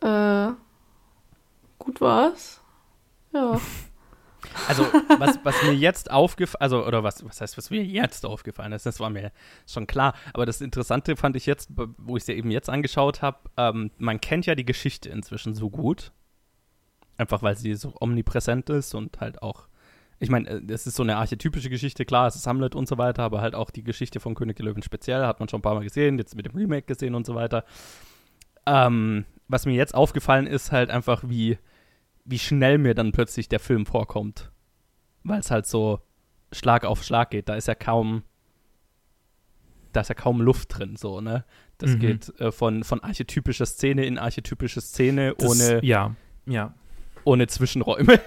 [0.00, 0.52] Äh,
[1.78, 2.60] gut war's.
[3.34, 3.60] Ja.
[4.68, 4.84] also,
[5.18, 8.86] was, was mir jetzt aufgefallen, also, oder was, was heißt, was mir jetzt aufgefallen ist,
[8.86, 9.32] das war mir
[9.66, 10.14] schon klar.
[10.32, 13.90] Aber das Interessante fand ich jetzt, wo ich es ja eben jetzt angeschaut habe, ähm,
[13.98, 16.12] man kennt ja die Geschichte inzwischen so gut.
[17.18, 19.68] Einfach weil sie so omnipräsent ist und halt auch,
[20.18, 22.98] ich meine, äh, das ist so eine archetypische Geschichte, klar, es ist Hamlet und so
[22.98, 25.62] weiter, aber halt auch die Geschichte von König der Löwen speziell, hat man schon ein
[25.62, 27.64] paar Mal gesehen, jetzt mit dem Remake gesehen und so weiter.
[28.66, 31.58] Ähm, was mir jetzt aufgefallen ist, halt einfach, wie,
[32.24, 34.50] wie schnell mir dann plötzlich der Film vorkommt.
[35.24, 36.00] Weil es halt so
[36.52, 37.48] Schlag auf Schlag geht.
[37.48, 38.22] Da ist ja kaum,
[39.92, 41.44] da ist ja kaum Luft drin, so, ne?
[41.78, 41.98] Das Mhm.
[41.98, 46.14] geht äh, von, von archetypischer Szene in archetypische Szene Das- ohne, Ja,
[46.46, 46.74] ja.
[47.24, 48.20] ohne Zwischenräume.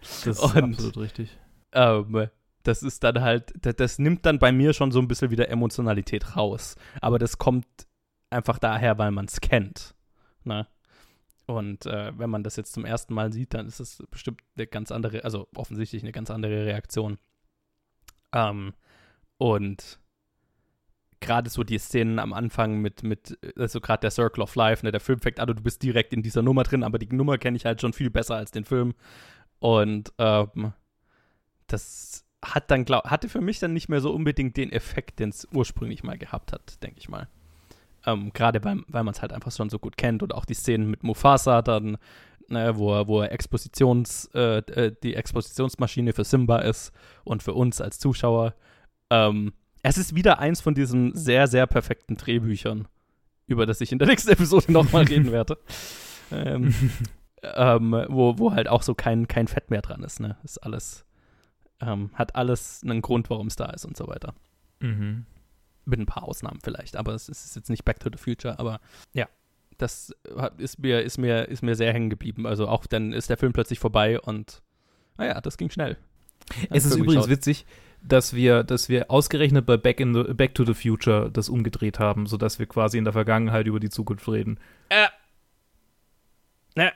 [0.00, 1.36] Das ist Und- absolut richtig.
[1.72, 2.28] ähm,
[2.64, 5.48] das ist dann halt, das, das nimmt dann bei mir schon so ein bisschen wieder
[5.48, 6.76] Emotionalität raus.
[7.00, 7.66] Aber das kommt
[8.30, 9.94] einfach daher, weil man es kennt.
[10.44, 10.66] Ne?
[11.56, 14.66] Und äh, wenn man das jetzt zum ersten Mal sieht, dann ist es bestimmt eine
[14.66, 17.18] ganz andere, also offensichtlich eine ganz andere Reaktion.
[18.32, 18.74] Ähm,
[19.38, 20.00] und
[21.20, 24.92] gerade so die Szenen am Anfang mit, mit also gerade der Circle of Life, ne,
[24.92, 27.38] der Film fängt an und du bist direkt in dieser Nummer drin, aber die Nummer
[27.38, 28.94] kenne ich halt schon viel besser als den Film.
[29.58, 30.72] Und ähm,
[31.68, 35.28] das hat dann, glaub, hatte für mich dann nicht mehr so unbedingt den Effekt, den
[35.28, 37.28] es ursprünglich mal gehabt hat, denke ich mal.
[38.06, 40.90] Ähm, Gerade weil man es halt einfach schon so gut kennt und auch die Szenen
[40.90, 41.98] mit Mufasa dann,
[42.48, 46.92] ne, wo er, wo er Expositions, äh, äh, die Expositionsmaschine für Simba ist
[47.24, 48.54] und für uns als Zuschauer.
[49.10, 52.88] Ähm, es ist wieder eins von diesen sehr, sehr perfekten Drehbüchern,
[53.46, 55.58] über das ich in der nächsten Episode nochmal reden werde.
[56.30, 56.74] Ähm,
[57.42, 60.36] ähm, wo, wo halt auch so kein, kein Fett mehr dran ist, ne?
[60.44, 61.04] Ist alles,
[61.80, 64.34] ähm, hat alles einen Grund, warum es da ist und so weiter.
[64.80, 65.26] Mhm.
[65.84, 68.80] Mit ein paar Ausnahmen vielleicht, aber es ist jetzt nicht Back to the Future, aber
[69.12, 69.28] ja,
[69.78, 70.14] das
[70.58, 72.46] ist mir, ist mir, ist mir sehr hängen geblieben.
[72.46, 74.62] Also auch dann ist der Film plötzlich vorbei und
[75.18, 75.96] naja, das ging schnell.
[76.70, 77.66] Es ist übrigens witzig,
[78.02, 81.98] dass wir, dass wir ausgerechnet bei Back, in the, Back to the Future das umgedreht
[81.98, 84.58] haben, sodass wir quasi in der Vergangenheit über die Zukunft reden.
[84.88, 85.06] Äh.
[86.74, 86.92] Ne.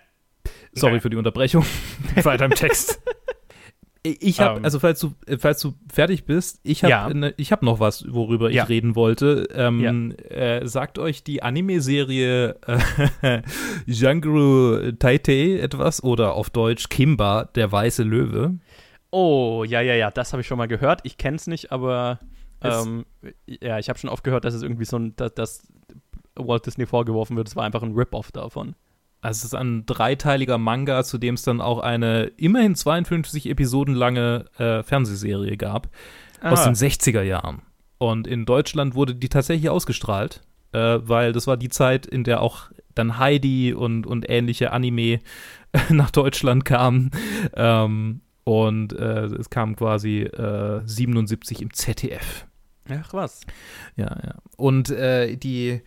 [0.73, 1.65] Sorry für die Unterbrechung.
[2.23, 3.01] Weiter im Text.
[4.21, 4.65] Ich habe, ähm.
[4.65, 7.09] also falls du, falls du fertig bist, ich habe ja.
[7.13, 8.63] Ne, ich hab noch was, worüber ja.
[8.63, 9.49] ich reden wollte.
[9.53, 10.27] Ähm, ja.
[10.37, 12.57] äh, sagt euch die Anime-Serie
[13.23, 13.43] äh,
[13.87, 18.59] Jangru Taite etwas oder auf Deutsch Kimba, der weiße Löwe?
[19.11, 21.01] Oh, ja, ja, ja, das habe ich schon mal gehört.
[21.05, 22.21] Ich kenne es nicht, aber
[22.63, 23.07] ähm,
[23.47, 25.63] ja, ich habe schon oft gehört, dass es irgendwie so ein, dass, dass
[26.35, 28.75] Walt Disney vorgeworfen wird, es war einfach ein Rip-Off davon.
[29.27, 33.93] Also es ist ein dreiteiliger Manga, zu dem es dann auch eine immerhin 52 Episoden
[33.93, 35.89] lange äh, Fernsehserie gab
[36.41, 36.53] ah.
[36.53, 37.63] aus den 60er Jahren.
[37.99, 42.41] Und in Deutschland wurde die tatsächlich ausgestrahlt, äh, weil das war die Zeit, in der
[42.41, 45.19] auch dann Heidi und, und ähnliche Anime
[45.89, 47.11] nach Deutschland kamen.
[47.55, 52.47] Ähm, und äh, es kam quasi äh, 77 im ZDF.
[52.89, 53.41] Ach was.
[53.97, 54.35] Ja, ja.
[54.57, 55.83] Und äh, die,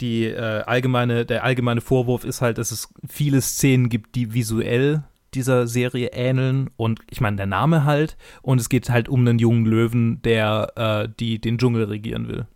[0.00, 5.04] die äh, allgemeine, der allgemeine Vorwurf ist halt, dass es viele Szenen gibt, die visuell
[5.34, 6.70] dieser Serie ähneln.
[6.76, 8.16] Und ich meine, der Name halt.
[8.42, 12.46] Und es geht halt um einen jungen Löwen, der äh, die, den Dschungel regieren will.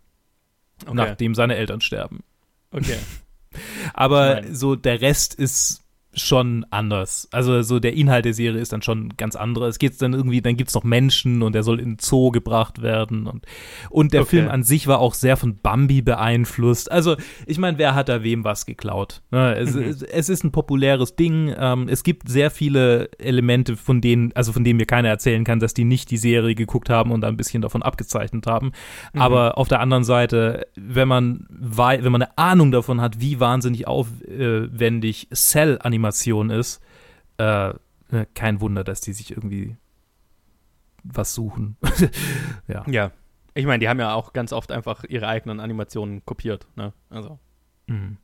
[0.83, 0.95] Okay.
[0.95, 2.23] Nachdem seine Eltern sterben.
[2.71, 2.97] Okay.
[3.93, 5.84] Aber so der Rest ist
[6.15, 7.27] schon anders.
[7.31, 9.67] Also so der Inhalt der Serie ist dann schon ganz anderer.
[9.67, 12.31] Es geht dann irgendwie, dann gibt es noch Menschen und er soll in den Zoo
[12.31, 13.45] gebracht werden und,
[13.89, 14.29] und der okay.
[14.29, 16.91] Film an sich war auch sehr von Bambi beeinflusst.
[16.91, 19.21] Also ich meine, wer hat da wem was geklaut?
[19.31, 19.55] Ne?
[19.55, 19.95] Es, mhm.
[20.11, 21.53] es, ist ein populäres Ding.
[21.57, 25.59] Ähm, es gibt sehr viele Elemente, von denen, also von denen mir keiner erzählen kann,
[25.59, 28.71] dass die nicht die Serie geguckt haben und ein bisschen davon abgezeichnet haben.
[29.13, 29.21] Mhm.
[29.21, 33.87] Aber auf der anderen Seite, wenn man, wenn man eine Ahnung davon hat, wie wahnsinnig
[33.87, 36.81] aufwendig Cell-Animation Animation ist,
[37.37, 37.73] äh,
[38.09, 39.75] ne, kein Wunder, dass die sich irgendwie
[41.03, 41.77] was suchen.
[42.67, 42.83] ja.
[42.87, 43.11] Ja.
[43.53, 46.93] Ich meine, die haben ja auch ganz oft einfach ihre eigenen Animationen kopiert, ne?
[47.09, 47.39] Also.
[47.87, 48.17] Mhm.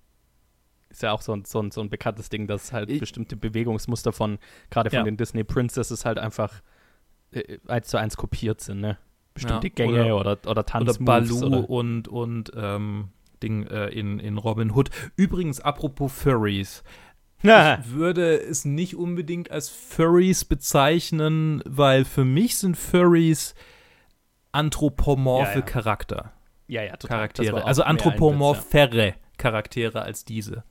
[0.89, 3.37] Ist ja auch so ein, so ein, so ein bekanntes Ding, dass halt ich, bestimmte
[3.37, 5.03] Bewegungsmuster von, gerade von ja.
[5.03, 6.61] den Disney Princesses halt einfach
[7.31, 8.97] äh, eins zu eins kopiert sind, ne?
[9.33, 10.99] Bestimmte ja, Gänge oder, oder, oder Tanzmoves.
[10.99, 13.09] Oder Baloo oder und, und ähm,
[13.41, 14.89] Ding äh, in, in Robin Hood.
[15.15, 16.83] Übrigens, apropos Furries.
[17.43, 23.55] Ich würde es nicht unbedingt als Furries bezeichnen, weil für mich sind Furries
[24.51, 25.61] anthropomorphe ja, ja.
[25.61, 26.33] Charakter.
[26.67, 27.17] Ja, ja, total.
[27.17, 27.65] Charaktere.
[27.65, 29.13] Also anthropomorphere ja.
[29.37, 30.63] Charaktere als diese.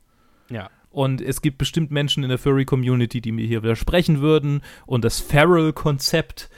[0.48, 0.70] Ja.
[0.90, 5.20] Und es gibt bestimmt Menschen in der Furry-Community, die mir hier widersprechen würden und das
[5.20, 6.50] Feral-Konzept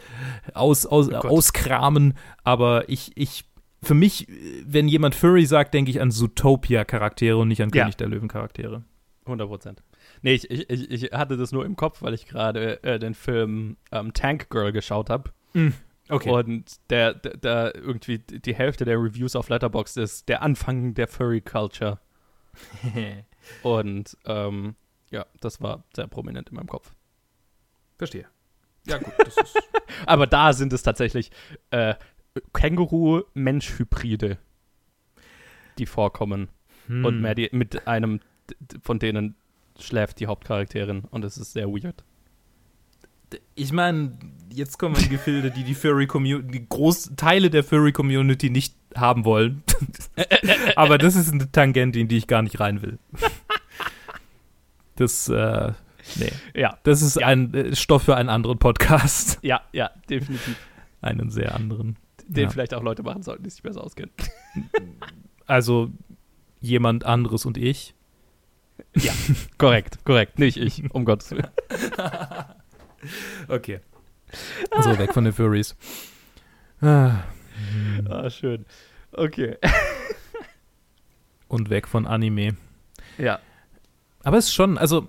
[0.55, 2.15] aus, aus, oh auskramen.
[2.43, 3.45] Aber ich, ich,
[3.83, 4.29] für mich,
[4.65, 8.85] wenn jemand Furry sagt, denke ich an Zootopia-Charaktere und nicht an König der Löwen-Charaktere.
[9.27, 9.83] 100 Prozent.
[10.23, 13.77] Nee, ich, ich, ich hatte das nur im Kopf, weil ich gerade äh, den Film
[13.91, 15.31] ähm, Tank Girl geschaut habe.
[15.53, 15.69] Mm,
[16.09, 16.31] okay.
[16.31, 21.09] Und der, der, der, irgendwie die Hälfte der Reviews auf Letterboxd ist der Anfang der
[21.09, 21.99] Furry Culture.
[23.65, 24.77] Und ähm,
[25.11, 26.95] ja, das war sehr prominent in meinem Kopf.
[27.99, 28.27] Verstehe.
[28.87, 29.13] Ja, gut.
[30.07, 31.31] Aber da sind es tatsächlich
[31.71, 31.95] äh,
[32.53, 34.39] Känguru-Mensch-Hybride,
[35.79, 36.49] die vorkommen.
[36.87, 37.05] Hm.
[37.05, 38.21] Und mehr die, mit einem
[38.83, 39.37] von denen
[39.79, 42.05] schläft die Hauptcharakterin und es ist sehr weird.
[43.55, 44.19] Ich meine,
[44.53, 49.25] jetzt kommen in Gefilde, die die Furry Community, die Großteile der Furry Community nicht haben
[49.25, 49.63] wollen.
[50.77, 52.99] Aber das ist eine Tangente, in die ich gar nicht rein will.
[54.97, 55.73] Das, äh,
[56.17, 56.33] nee.
[56.55, 56.79] Ja.
[56.83, 57.27] Das ist ja.
[57.27, 59.39] ein äh, Stoff für einen anderen Podcast.
[59.43, 60.57] Ja, ja, definitiv.
[61.01, 61.97] Einen sehr anderen.
[62.29, 62.51] Den ja.
[62.51, 64.13] vielleicht auch Leute machen sollten, die sich besser auskennen.
[65.47, 65.91] Also
[66.61, 67.95] jemand anderes und ich.
[68.97, 69.13] Ja,
[69.59, 70.39] korrekt, korrekt.
[70.39, 71.49] Nicht ich, um Gottes Willen.
[73.49, 73.81] okay.
[74.83, 75.77] So, weg von den Furries.
[76.81, 77.25] Ah,
[78.09, 78.65] ah schön.
[79.13, 79.57] Okay.
[81.49, 82.57] Und weg von Anime.
[83.19, 83.41] Ja.
[84.25, 85.09] Aber es ist schon, also,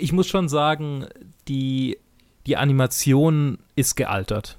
[0.00, 1.06] ich muss schon sagen,
[1.48, 1.98] die,
[2.46, 4.58] die Animation ist gealtert.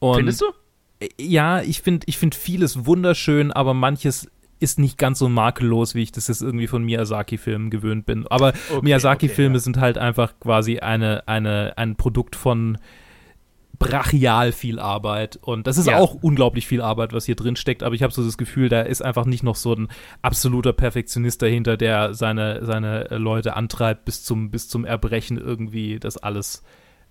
[0.00, 0.46] Und Findest du?
[1.20, 4.28] Ja, ich finde ich find vieles wunderschön, aber manches
[4.58, 8.26] ist nicht ganz so makellos, wie ich das jetzt irgendwie von Miyazaki-Filmen gewöhnt bin.
[8.28, 9.60] Aber okay, Miyazaki-Filme okay, ja.
[9.60, 12.78] sind halt einfach quasi eine, eine, ein Produkt von
[13.78, 15.38] brachial viel Arbeit.
[15.42, 15.98] Und das ist ja.
[15.98, 17.82] auch unglaublich viel Arbeit, was hier drin steckt.
[17.82, 19.88] Aber ich habe so das Gefühl, da ist einfach nicht noch so ein
[20.22, 26.16] absoluter Perfektionist dahinter, der seine, seine Leute antreibt, bis zum, bis zum Erbrechen irgendwie das
[26.16, 26.62] alles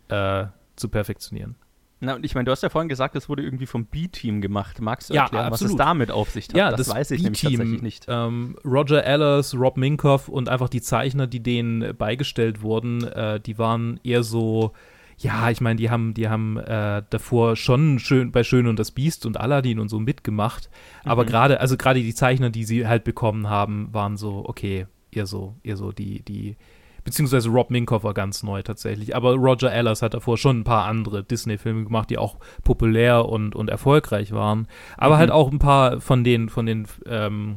[0.09, 1.55] äh, zu perfektionieren.
[2.01, 4.81] Na, und ich meine, du hast ja vorhin gesagt, es wurde irgendwie vom B-Team gemacht.
[4.81, 5.79] Magst du Ja, erklären, was es absolut.
[5.79, 6.55] damit auf sich hat?
[6.55, 8.05] Ja, das, weiß ich nämlich tatsächlich nicht.
[8.09, 13.57] Ähm, Roger Ellers, Rob Minkoff und einfach die Zeichner, die denen beigestellt wurden, äh, die
[13.57, 14.73] waren eher so,
[15.17, 18.91] ja, ich meine, die haben, die haben äh, davor schon schön bei Schön und das
[18.91, 20.69] Biest und Aladdin und so mitgemacht.
[21.05, 21.27] Aber Mhm.
[21.29, 25.55] gerade, also gerade die Zeichner, die sie halt bekommen haben, waren so, okay, eher so,
[25.63, 26.57] eher so die, die,
[27.05, 29.15] beziehungsweise Rob Minkoff war ganz neu tatsächlich.
[29.15, 32.35] Aber Roger Ellers hat davor schon ein paar andere Disney-Filme gemacht, die auch
[32.65, 34.67] populär und, und erfolgreich waren.
[34.97, 35.19] Aber Mhm.
[35.19, 37.55] halt auch ein paar von den, von den, ähm,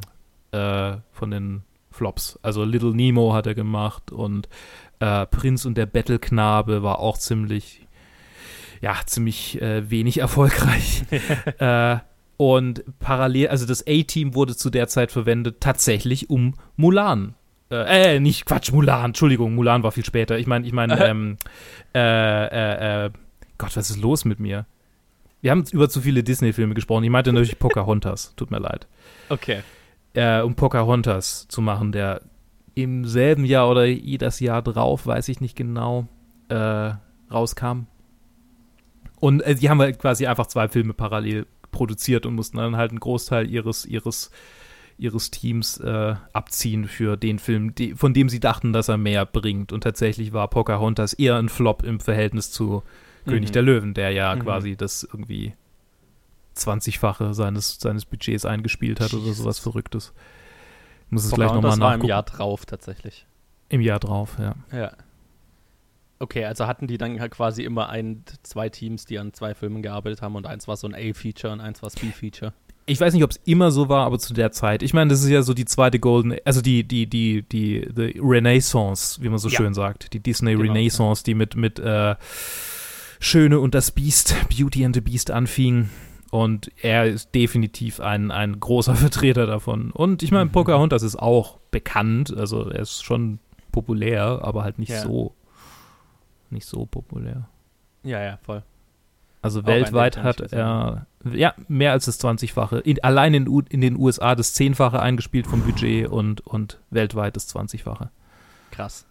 [0.52, 2.38] äh, von den Flops.
[2.42, 4.48] Also Little Nemo hat er gemacht und
[5.00, 7.86] äh, Prinz und der Bettelknabe war auch ziemlich,
[8.80, 11.04] ja, ziemlich äh, wenig erfolgreich.
[11.58, 11.96] äh,
[12.36, 17.34] und parallel, also das A-Team wurde zu der Zeit verwendet, tatsächlich um Mulan.
[17.70, 20.38] Äh, äh, nicht Quatsch, Mulan, Entschuldigung, Mulan war viel später.
[20.38, 21.36] Ich meine, ich meine, ähm,
[21.94, 23.10] äh, äh, äh,
[23.58, 24.66] Gott, was ist los mit mir?
[25.40, 27.04] Wir haben über zu viele Disney-Filme gesprochen.
[27.04, 28.86] Ich meinte natürlich Pocahontas, tut mir leid.
[29.28, 29.62] Okay.
[30.14, 32.22] Äh, um Pocahontas zu machen, der
[32.74, 36.06] im selben Jahr oder das Jahr drauf, weiß ich nicht genau,
[36.48, 36.92] äh,
[37.30, 37.86] rauskam.
[39.20, 42.90] Und äh, die haben halt quasi einfach zwei Filme parallel produziert und mussten dann halt
[42.90, 44.30] einen Großteil ihres, ihres,
[44.98, 49.24] ihres Teams äh, abziehen für den Film, die, von dem sie dachten, dass er mehr
[49.26, 49.72] bringt.
[49.72, 52.82] Und tatsächlich war Pocahontas eher ein Flop im Verhältnis zu
[53.26, 53.52] König Mhm.
[53.52, 54.40] der Löwen, der ja Mhm.
[54.40, 55.54] quasi das irgendwie
[56.56, 59.38] 20-fache seines, seines Budgets eingespielt hat oder Jesus.
[59.38, 60.12] sowas Verrücktes.
[61.06, 62.08] Ich muss es gleich nochmal das war im nachgucken.
[62.08, 63.26] Jahr drauf tatsächlich.
[63.68, 64.54] Im Jahr drauf, ja.
[64.72, 64.92] Ja.
[66.18, 69.82] Okay, also hatten die dann halt quasi immer ein, zwei Teams, die an zwei Filmen
[69.82, 72.52] gearbeitet haben und eins war so ein A-Feature und eins war das B-Feature.
[72.88, 74.82] Ich weiß nicht, ob es immer so war, aber zu der Zeit.
[74.82, 78.18] Ich meine, das ist ja so die zweite Golden, also die, die, die, die, die
[78.20, 79.56] Renaissance, wie man so Ja.
[79.58, 80.12] schön sagt.
[80.14, 82.16] Die Disney Genau, Renaissance, die mit, mit äh,
[83.20, 85.90] Schöne und das Biest, Beauty and the Beast anfing.
[86.30, 89.90] Und er ist definitiv ein, ein großer Vertreter davon.
[89.90, 90.52] Und ich meine, Mhm.
[90.52, 93.38] Pocahontas ist auch bekannt, also er ist schon
[93.72, 95.02] populär, aber halt nicht Ja.
[95.02, 95.34] so,
[96.50, 97.48] nicht so populär.
[98.02, 98.62] Ja, ja, voll.
[99.40, 102.78] Also weltweit hat kann er ja mehr als das 20-fache.
[102.80, 107.36] In, allein in, U- in den USA das 10-fache eingespielt vom Budget und, und weltweit
[107.36, 108.08] das 20-fache.
[108.72, 109.06] Krass.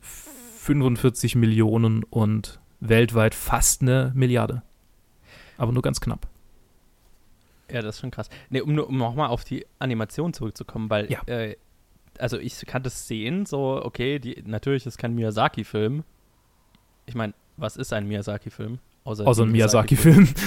[0.00, 4.62] 45 Millionen und weltweit fast eine Milliarde.
[5.58, 6.26] Aber nur ganz knapp.
[7.70, 8.28] Ja, das ist schon krass.
[8.50, 11.20] Nee, um, um nochmal auf die Animation zurückzukommen, weil, Ja.
[11.26, 11.56] äh,
[12.18, 16.04] also ich kann das sehen, so, okay, die, natürlich ist kein Miyazaki-Film.
[17.06, 18.78] Ich meine, was ist ein Miyazaki-Film?
[19.04, 20.28] Außer ein die Miyazaki-Film.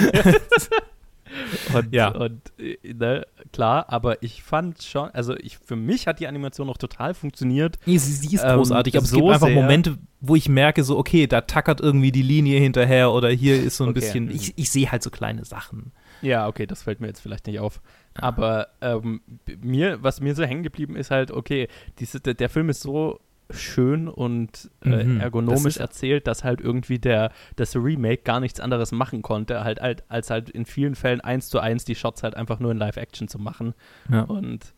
[1.74, 2.10] Und, Ja.
[2.10, 6.66] und äh, ne, klar, aber ich fand schon, also ich, für mich hat die Animation
[6.68, 7.78] noch total funktioniert.
[7.86, 10.84] Nee, sie, sie ist Ähm, großartig, aber es so gibt einfach Momente, wo ich merke,
[10.84, 14.32] so, okay, da tackert irgendwie die Linie hinterher oder hier ist so ein Okay, bisschen.
[14.32, 15.92] Ich, ich sehe halt so kleine Sachen.
[16.22, 17.80] Ja, okay, das fällt mir jetzt vielleicht nicht auf.
[18.16, 19.22] Aber ähm,
[19.62, 21.68] mir, was mir so hängen geblieben ist halt, okay,
[22.00, 23.20] diese, der, der Film ist so
[23.52, 28.40] schön und äh, Mhm, das ergonomisch ist- erzählt, dass halt irgendwie der das Remake gar
[28.40, 31.96] nichts anderes machen konnte, halt, halt als halt in vielen Fällen eins zu eins die
[31.96, 33.74] Shots halt einfach nur in Live-Action zu machen
[34.12, 34.22] Ja.
[34.24, 34.74] und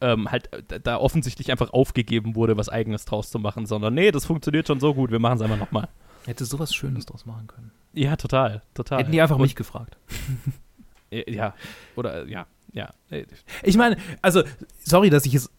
[0.00, 3.94] ähm, halt äh, da- da offensichtlich einfach aufgegeben wurde, was eigenes draus zu machen, sondern
[3.94, 5.88] nee, das funktioniert schon so gut, wir machen es einfach nochmal.
[6.26, 7.70] Hätte sowas Schönes draus machen können.
[7.92, 8.98] Ja, total, total.
[9.00, 9.96] Hätten die einfach Und- mich gefragt.
[11.10, 11.54] äh, Ja,
[11.96, 12.90] oder äh, ja, ja.
[13.10, 13.24] äh,
[13.62, 14.42] Ich meine, also,
[14.84, 15.50] sorry, dass ich es.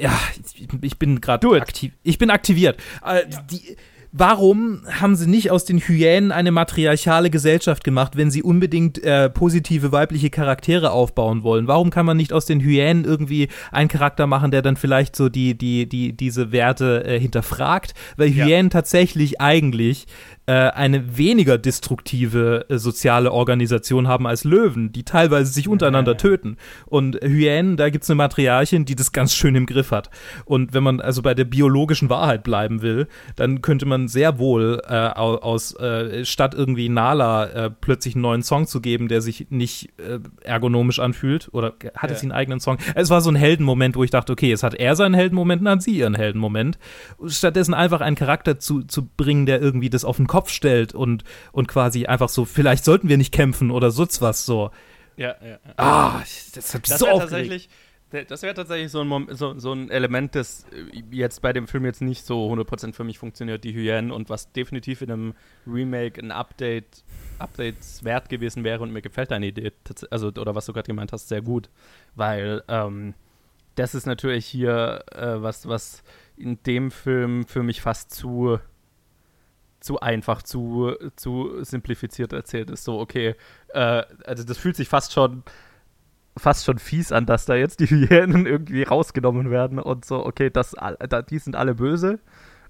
[0.00, 0.18] Ja,
[0.82, 1.92] ich, bin gerade aktiv.
[2.02, 2.80] Ich bin aktiviert.
[3.04, 3.76] Äh, die,
[4.12, 9.30] warum haben sie nicht aus den Hyänen eine matriarchale Gesellschaft gemacht, wenn sie unbedingt äh,
[9.30, 11.66] positive weibliche Charaktere aufbauen wollen?
[11.66, 15.28] Warum kann man nicht aus den Hyänen irgendwie einen Charakter machen, der dann vielleicht so
[15.28, 17.94] die, die, die, diese Werte äh, hinterfragt?
[18.16, 18.44] Weil Ja.
[18.44, 20.06] Hyänen tatsächlich eigentlich
[20.46, 26.56] äh, eine weniger destruktive äh, soziale Organisation haben als Löwen, die teilweise sich untereinander töten.
[26.86, 30.10] Und Hyänen, da gibt's eine Matriarchin, die das ganz schön im Griff hat.
[30.44, 34.82] Und wenn man also bei der biologischen Wahrheit bleiben will, dann könnte man sehr wohl
[34.88, 39.20] äh, au- aus, äh, statt irgendwie Nala äh, plötzlich einen neuen Song zu geben, der
[39.20, 39.90] sich nicht
[40.42, 42.18] ergonomisch anfühlt, oder hatte Ja.
[42.18, 42.78] sie einen eigenen Song?
[42.94, 45.74] Es war so ein Heldenmoment, wo ich dachte, okay, jetzt hat er seinen Heldenmoment, dann
[45.74, 46.78] hat sie ihren Heldenmoment.
[47.26, 51.24] Stattdessen einfach einen Charakter zu, zu bringen, der irgendwie das auf den Kopf stellt und,
[51.52, 54.70] und quasi einfach so, vielleicht sollten wir nicht kämpfen oder sonst was so.
[55.18, 55.58] Ja, ja.
[55.76, 56.20] Ah,
[56.54, 57.68] das hat mich Das so wäre aufgeregt.
[58.28, 61.84] das wäre tatsächlich so ein, so, so ein Element, das äh, jetzt bei dem Film
[61.84, 65.34] jetzt nicht so 100% für mich funktioniert, die Hyänen und was definitiv in einem
[65.66, 67.04] Remake ein Update,
[67.38, 69.72] Updates wert gewesen wäre und mir gefällt deine Idee,
[70.10, 71.68] also oder was du gerade gemeint hast, sehr gut,
[72.14, 73.12] weil ähm,
[73.74, 76.02] das ist natürlich hier äh, was, was
[76.38, 78.58] in dem Film für mich fast zu
[79.82, 82.84] zu einfach, zu, zu simplifiziert erzählt ist.
[82.84, 83.34] So, okay,
[83.68, 85.42] äh, also das fühlt sich fast schon
[86.38, 90.50] fast schon fies an, dass da jetzt die Hyänen irgendwie rausgenommen werden und so, okay,
[90.50, 90.74] das,
[91.30, 92.20] die sind alle böse.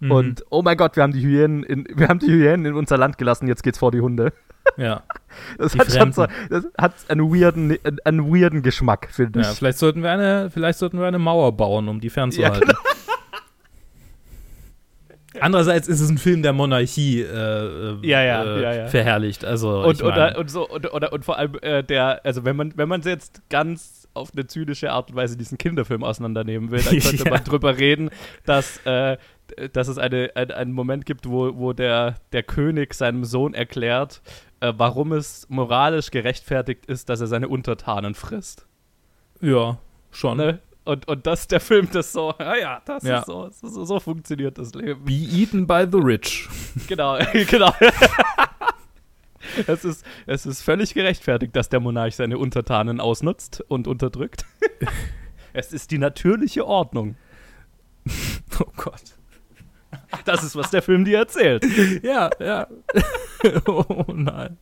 [0.00, 0.10] Mhm.
[0.10, 2.98] Und oh mein Gott, wir haben die Hyänen in, wir haben die Hyänen in unser
[2.98, 4.32] Land gelassen, jetzt geht's vor die Hunde.
[4.76, 5.02] Ja.
[5.56, 9.46] Das hat schon so, das hat einen weirden, einen weirden Geschmack, finde ich.
[9.46, 12.68] Ja, vielleicht sollten wir eine, vielleicht sollten wir eine Mauer bauen, um die fernzuhalten.
[12.68, 12.78] Ja, genau.
[15.40, 19.44] Andererseits ist es ein Film der Monarchie äh, ja, ja, äh, ja, verherrlicht.
[19.44, 22.76] Also, und, oder, und, so, und, oder, und vor allem äh, der, also wenn man,
[22.76, 26.98] wenn man jetzt ganz auf eine zynische Art und Weise diesen Kinderfilm auseinandernehmen will, dann
[27.00, 28.10] könnte man drüber reden,
[28.44, 29.16] dass, äh,
[29.72, 34.20] dass es eine, ein, einen Moment gibt, wo, wo der, der König seinem Sohn erklärt,
[34.60, 38.66] äh, warum es moralisch gerechtfertigt ist, dass er seine Untertanen frisst.
[39.40, 39.78] Ja,
[40.10, 40.36] schon.
[40.36, 40.60] Ne?
[40.84, 43.20] Und, und das der Film, das so, ja, ja, das ja.
[43.20, 45.04] ist so, so, so funktioniert das Leben.
[45.04, 46.48] Be eaten by the rich.
[46.88, 47.18] Genau,
[47.50, 47.72] genau.
[49.66, 54.44] es, ist, es ist völlig gerechtfertigt, dass der Monarch seine Untertanen ausnutzt und unterdrückt.
[55.52, 57.16] es ist die natürliche Ordnung.
[58.58, 59.02] oh Gott.
[60.24, 61.64] Das ist, was der Film dir erzählt.
[62.02, 62.66] Ja, ja.
[63.66, 64.58] oh nein.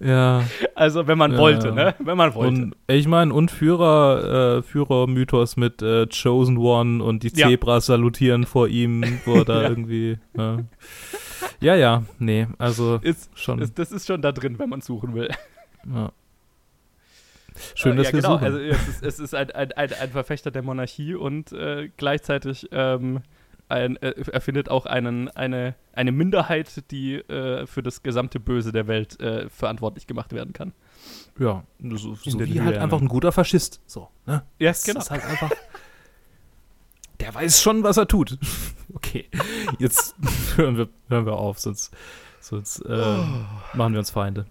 [0.00, 0.44] Ja.
[0.74, 1.38] Also, wenn man ja.
[1.38, 1.94] wollte, ne?
[1.98, 2.62] Wenn man wollte.
[2.62, 7.94] Und, ich meine, und Führer, äh, Führermythos mit äh, Chosen One und die Zebras ja.
[7.94, 9.68] salutieren vor ihm, wo da ja.
[9.68, 10.18] irgendwie.
[10.36, 10.58] Ja.
[11.60, 13.60] ja, ja, nee, also ist, schon.
[13.60, 15.28] Ist, das ist schon da drin, wenn man suchen will.
[15.92, 16.12] Ja.
[17.74, 18.34] Schön, äh, dass ja, wir genau.
[18.34, 18.44] suchen.
[18.44, 22.68] Also, es ist, es ist ein, ein, ein, ein Verfechter der Monarchie und äh, gleichzeitig
[22.72, 23.20] ähm,
[23.70, 28.72] ein, äh, er findet auch einen, eine, eine Minderheit, die äh, für das gesamte Böse
[28.72, 30.72] der Welt äh, verantwortlich gemacht werden kann.
[31.38, 33.80] Ja, so, so wie halt einfach ein guter Faschist.
[33.86, 34.42] So, ne?
[34.58, 35.00] Ja, das genau.
[35.00, 35.50] Ist halt einfach,
[37.20, 38.38] der weiß schon, was er tut.
[38.94, 39.28] okay,
[39.78, 40.16] jetzt
[40.56, 41.94] hören wir, hören wir auf, sonst,
[42.40, 43.24] sonst äh, oh.
[43.76, 44.46] machen wir uns Feinde.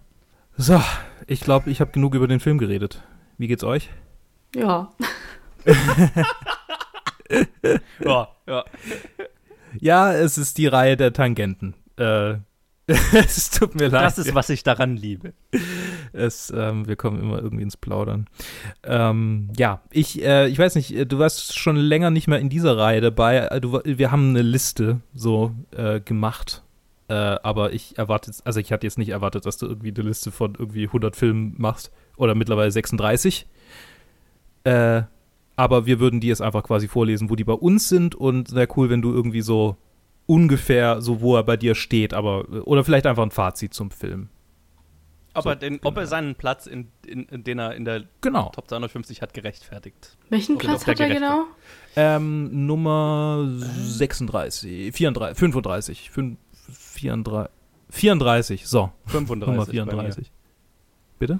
[0.56, 0.82] So,
[1.26, 3.02] ich glaube, ich habe genug über den Film geredet.
[3.38, 3.88] Wie geht's euch?
[4.54, 4.92] Ja.
[8.04, 8.64] ja, ja.
[9.78, 11.74] Ja, es ist die Reihe der Tangenten.
[11.96, 12.36] Äh,
[13.12, 14.04] es tut mir leid.
[14.04, 15.32] Das ist, was ich daran liebe.
[16.12, 18.26] Es, ähm, wir kommen immer irgendwie ins Plaudern.
[18.82, 22.76] Ähm, ja, ich, äh, ich weiß nicht, du warst schon länger nicht mehr in dieser
[22.76, 23.36] Reihe dabei.
[23.36, 26.62] Äh, du, wir haben eine Liste so äh, gemacht.
[27.08, 30.32] Äh, aber ich erwarte, also ich hatte jetzt nicht erwartet, dass du irgendwie eine Liste
[30.32, 31.92] von irgendwie 100 Filmen machst.
[32.16, 33.46] Oder mittlerweile 36.
[34.64, 35.02] Äh,
[35.60, 38.66] aber wir würden die jetzt einfach quasi vorlesen, wo die bei uns sind und wäre
[38.76, 39.76] cool, wenn du irgendwie so
[40.24, 44.30] ungefähr so, wo er bei dir steht, aber oder vielleicht einfach ein Fazit zum Film.
[45.34, 48.48] Aber so, den, ob er seinen Platz, in, in, in, den er in der genau.
[48.54, 50.16] Top 250 hat, gerechtfertigt.
[50.30, 51.44] Welchen Platz hat er genau?
[51.94, 56.38] Ähm, Nummer 36, 34, 35, 5,
[56.70, 57.52] 34,
[57.90, 58.92] 34, so.
[59.08, 59.46] 35.
[59.46, 60.32] Nummer 34.
[61.18, 61.38] Bitte?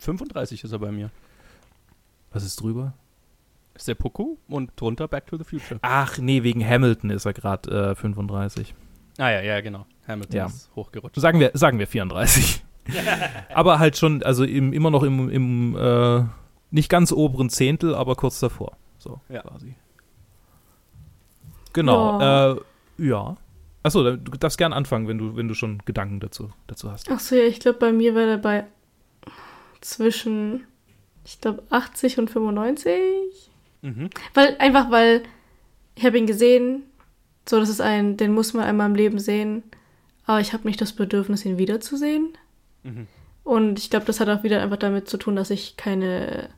[0.00, 1.10] 35 ist er bei mir.
[2.30, 2.92] Was ist drüber?
[3.76, 5.78] Seppuku und drunter Back to the Future.
[5.82, 8.74] Ach nee, wegen Hamilton ist er gerade äh, 35.
[9.18, 9.86] Ah ja, ja, genau.
[10.06, 10.46] Hamilton ja.
[10.46, 11.20] ist hochgerutscht.
[11.20, 12.64] Sagen wir, sagen wir 34.
[13.54, 16.24] aber halt schon, also im, immer noch im, im äh,
[16.70, 18.76] nicht ganz oberen Zehntel, aber kurz davor.
[18.98, 19.42] So ja.
[19.42, 19.74] quasi.
[21.72, 22.20] Genau.
[22.20, 22.52] Ja.
[22.52, 22.56] Äh,
[22.98, 23.36] ja.
[23.82, 27.10] Achso, du darfst gern anfangen, wenn du, wenn du schon Gedanken dazu, dazu hast.
[27.10, 28.64] Achso, ja, ich glaube, bei mir wäre er bei
[29.80, 30.64] zwischen,
[31.24, 33.50] ich glaube, 80 und 95.
[33.82, 34.10] Mhm.
[34.34, 35.22] Weil, einfach weil,
[35.94, 36.84] ich habe ihn gesehen,
[37.48, 39.62] so, das ist ein, den muss man einmal im Leben sehen,
[40.24, 42.38] aber ich habe nicht das Bedürfnis, ihn wiederzusehen.
[42.84, 43.06] Mhm.
[43.44, 46.48] Und ich glaube, das hat auch wieder einfach damit zu tun, dass ich keine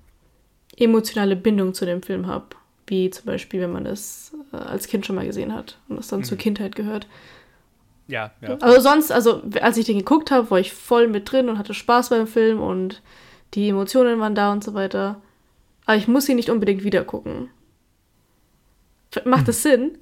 [0.76, 2.46] emotionale Bindung zu dem Film habe.
[2.86, 6.08] Wie zum Beispiel, wenn man es äh, als Kind schon mal gesehen hat und es
[6.08, 6.24] dann mhm.
[6.24, 7.06] zur Kindheit gehört.
[8.06, 8.58] Ja, ja.
[8.60, 11.72] Also sonst, also als ich den geguckt habe, war ich voll mit drin und hatte
[11.72, 13.00] Spaß beim Film und
[13.54, 15.22] die Emotionen waren da und so weiter.
[15.87, 17.51] Aber ich muss ihn nicht unbedingt wieder gucken.
[19.24, 19.99] Macht das Sinn?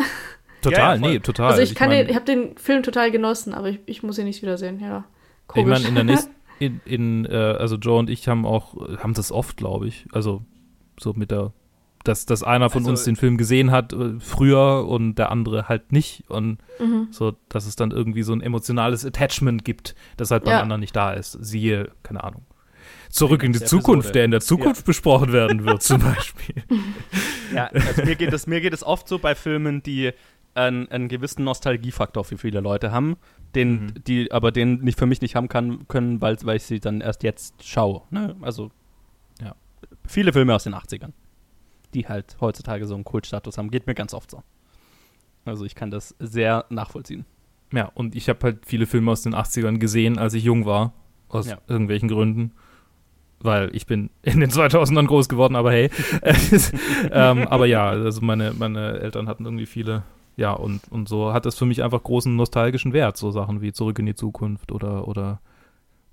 [0.62, 1.50] Total, ja, ja, nee, total.
[1.50, 4.24] Also ich, ich, mein, ich habe den Film total genossen, aber ich, ich muss ihn
[4.24, 5.04] nicht wiedersehen, ja.
[5.48, 5.80] Komisch.
[5.80, 9.14] Ich meine, in der nächsten, in, in äh, also Joe und ich haben auch, haben
[9.14, 10.06] das oft, glaube ich.
[10.12, 10.42] Also
[10.98, 11.52] so mit der,
[12.04, 15.68] dass, dass einer von also, uns den Film gesehen hat äh, früher und der andere
[15.68, 16.30] halt nicht.
[16.30, 17.08] Und mhm.
[17.10, 20.62] so, dass es dann irgendwie so ein emotionales Attachment gibt, das halt beim ja.
[20.62, 21.32] anderen nicht da ist.
[21.40, 22.42] Siehe, keine Ahnung,
[23.10, 24.12] Zurück in die Zukunft, Episode.
[24.12, 24.86] der in der Zukunft ja.
[24.86, 26.62] besprochen werden wird, zum Beispiel.
[27.54, 30.12] Ja, also mir geht, es, mir geht es oft so bei Filmen, die
[30.54, 33.16] einen, einen gewissen Nostalgiefaktor für viele Leute haben,
[33.54, 34.04] den, mhm.
[34.06, 37.02] die aber den nicht für mich nicht haben kann, können, weil, weil ich sie dann
[37.02, 38.02] erst jetzt schaue.
[38.10, 38.36] Ne?
[38.40, 38.70] Also,
[39.40, 39.54] ja.
[40.08, 41.12] Viele Filme aus den 80ern,
[41.92, 44.42] die halt heutzutage so einen Kultstatus haben, geht mir ganz oft so.
[45.44, 47.24] Also ich kann das sehr nachvollziehen.
[47.72, 50.92] Ja, und ich habe halt viele Filme aus den 80ern gesehen, als ich jung war.
[51.28, 51.58] Aus Ja.
[51.66, 52.52] irgendwelchen Gründen.
[53.42, 55.90] Weil ich bin in den 2000ern groß geworden, aber hey.
[57.10, 60.02] ähm, aber ja, also meine, meine Eltern hatten irgendwie viele.
[60.36, 63.16] Ja, und, und so hat das für mich einfach großen nostalgischen Wert.
[63.16, 65.40] So Sachen wie Zurück in die Zukunft oder, oder,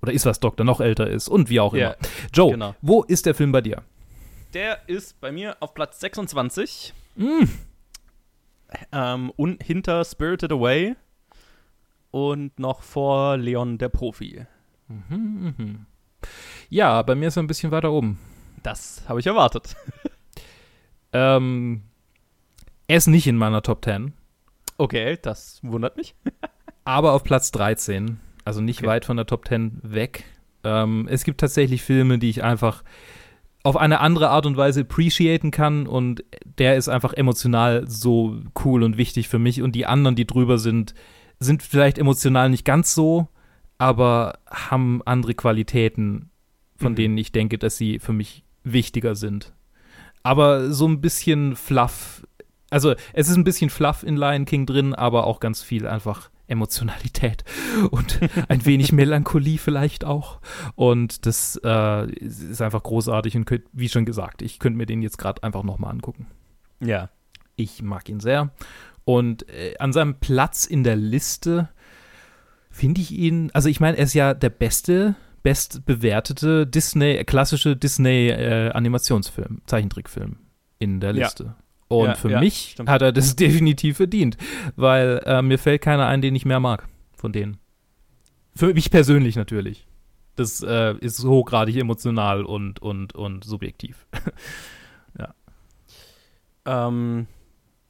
[0.02, 1.96] oder ist was Doktor noch älter ist und wie auch immer.
[2.34, 2.74] Joe, genau.
[2.82, 3.82] wo ist der Film bei dir?
[4.52, 7.44] Der ist bei mir auf Platz 26 Mm.
[8.92, 10.96] ähm, und hinter Spirited Away
[12.10, 14.46] und noch vor Leon der Profi.
[14.88, 15.86] Mhm, mhm.
[16.68, 18.18] Ja, bei mir ist er ein bisschen weiter oben.
[18.62, 19.76] Das habe ich erwartet.
[21.12, 21.82] Ähm,
[22.86, 24.12] er ist nicht in meiner Top 10,
[24.78, 26.14] Okay, das wundert mich.
[26.84, 28.18] aber auf Platz 13.
[28.44, 28.86] Also nicht Okay.
[28.86, 30.24] weit von der Top 10 weg.
[30.64, 32.82] Ähm, es gibt tatsächlich Filme, die ich einfach
[33.62, 36.24] auf eine andere Art und Weise appreciaten kann und
[36.58, 40.58] der ist einfach emotional so cool und wichtig für mich und die anderen, die drüber
[40.58, 40.94] sind,
[41.40, 43.28] sind vielleicht emotional nicht ganz so,
[43.80, 46.28] aber haben andere Qualitäten,
[46.76, 46.96] von Mhm.
[46.96, 49.54] denen ich denke, dass sie für mich wichtiger sind.
[50.22, 52.26] Aber so ein bisschen Fluff,
[52.68, 56.30] also es ist ein bisschen Fluff in Lion King drin, aber auch ganz viel einfach
[56.46, 57.42] Emotionalität
[57.90, 60.40] und ein wenig Melancholie vielleicht auch.
[60.74, 65.00] Und das äh, ist einfach großartig und könnt, wie schon gesagt, ich könnte mir den
[65.00, 66.26] jetzt gerade einfach nochmal angucken.
[66.80, 67.08] Ja.
[67.56, 68.50] Ich mag ihn sehr.
[69.06, 71.70] Und äh, an seinem Platz in der Liste
[72.80, 79.60] finde ich ihn, also ich meine, er ist ja der beste, bestbewertete Disney, klassische Disney-Animationsfilm,
[79.66, 80.38] Zeichentrickfilm
[80.78, 81.24] in der Ja.
[81.26, 81.54] Liste.
[81.88, 82.88] Und Ja, für ja, mich stimmt.
[82.88, 84.36] hat er das definitiv verdient,
[84.76, 87.58] weil äh, mir fällt keiner ein, den ich mehr mag von denen.
[88.56, 89.86] Für mich persönlich natürlich.
[90.36, 94.06] Das äh, ist hochgradig emotional und, und, und subjektiv.
[96.66, 97.26] Ähm,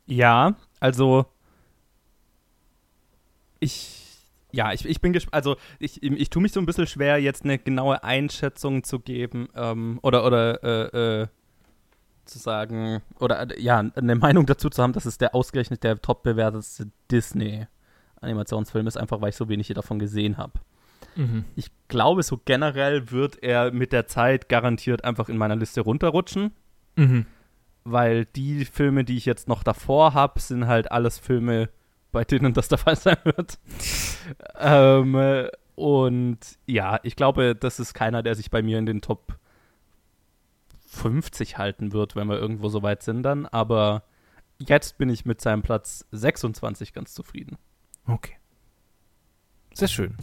[0.07, 1.27] ja, also
[3.59, 4.00] ich
[4.53, 7.45] ja, ich, ich bin gespannt, also ich, ich tue mich so ein bisschen schwer, jetzt
[7.45, 11.27] eine genaue Einschätzung zu geben ähm, oder, oder äh, äh,
[12.25, 16.01] zu sagen, oder äh, ja, eine Meinung dazu zu haben, dass es der ausgerechnet der
[16.01, 20.53] top bewertetste Disney-Animationsfilm ist, einfach weil ich so wenig davon gesehen habe.
[21.17, 21.45] Mhm.
[21.57, 26.53] Ich glaube, so generell wird er mit der Zeit garantiert einfach in meiner Liste runterrutschen
[26.97, 27.25] Mhm.
[27.85, 31.71] weil die Filme, die ich jetzt noch davor habe, sind halt alles Filme,
[32.13, 33.59] bei denen das der Fall sein wird.
[34.59, 39.01] ähm, äh, und ja, ich glaube, das ist keiner, der sich bei mir in den
[39.01, 39.39] Top
[40.89, 43.47] 50 halten wird, wenn wir irgendwo so weit sind dann.
[43.47, 44.03] Aber
[44.59, 47.57] jetzt bin ich mit seinem Platz 26 ganz zufrieden.
[48.07, 48.37] Okay.
[49.73, 50.17] Sehr schön.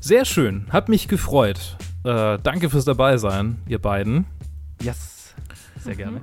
[0.00, 0.66] Sehr schön.
[0.72, 1.76] Hat mich gefreut.
[2.04, 4.26] Äh, danke fürs Dabeisein, ihr beiden.
[4.80, 5.34] Yes,
[5.78, 6.22] sehr gerne.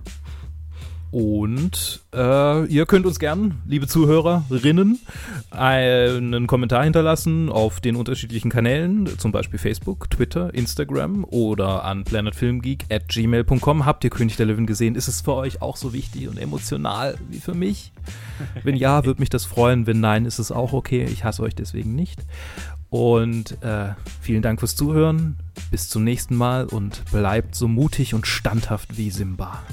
[1.12, 5.00] Und äh, ihr könnt uns gern, liebe Zuhörerinnen,
[5.50, 12.86] einen Kommentar hinterlassen auf den unterschiedlichen Kanälen, zum Beispiel Facebook, Twitter, Instagram oder an planetfilmgeek
[12.92, 13.86] at gmail.com.
[13.86, 14.94] Habt ihr König der Löwen gesehen?
[14.94, 17.92] Ist es für euch auch so wichtig und emotional wie für mich?
[18.64, 19.88] Wenn ja, würde mich das freuen.
[19.88, 21.06] Wenn nein, ist es auch okay.
[21.06, 22.22] Ich hasse euch deswegen nicht.
[22.92, 25.38] Und äh, vielen Dank fürs Zuhören.
[25.72, 29.64] Bis zum nächsten Mal und bleibt so mutig und standhaft wie Simba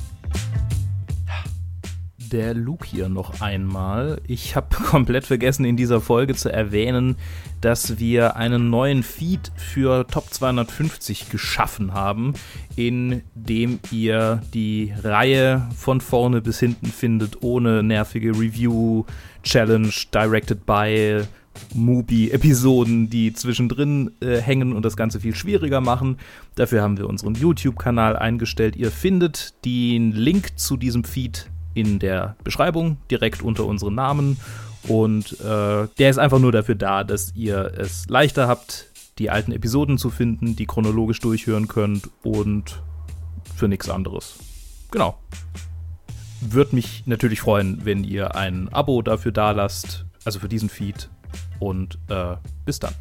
[2.32, 4.20] der Luke hier noch einmal.
[4.26, 7.16] Ich habe komplett vergessen in dieser Folge zu erwähnen,
[7.60, 12.34] dass wir einen neuen Feed für Top 250 geschaffen haben,
[12.76, 19.04] in dem ihr die Reihe von vorne bis hinten findet, ohne nervige Review,
[19.42, 21.22] Challenge, Directed by,
[21.74, 26.18] Mubi-Episoden, die zwischendrin äh, hängen und das Ganze viel schwieriger machen.
[26.54, 28.76] Dafür haben wir unseren YouTube-Kanal eingestellt.
[28.76, 34.38] Ihr findet den Link zu diesem Feed in der Beschreibung, direkt unter unseren Namen.
[34.88, 38.86] Und äh, der ist einfach nur dafür da, dass ihr es leichter habt,
[39.18, 42.82] die alten Episoden zu finden, die chronologisch durchhören könnt und
[43.54, 44.38] für nichts anderes.
[44.90, 45.18] Genau.
[46.40, 51.10] Würde mich natürlich freuen, wenn ihr ein Abo dafür dalasst, also für diesen Feed.
[51.58, 52.94] Und äh, bis dann.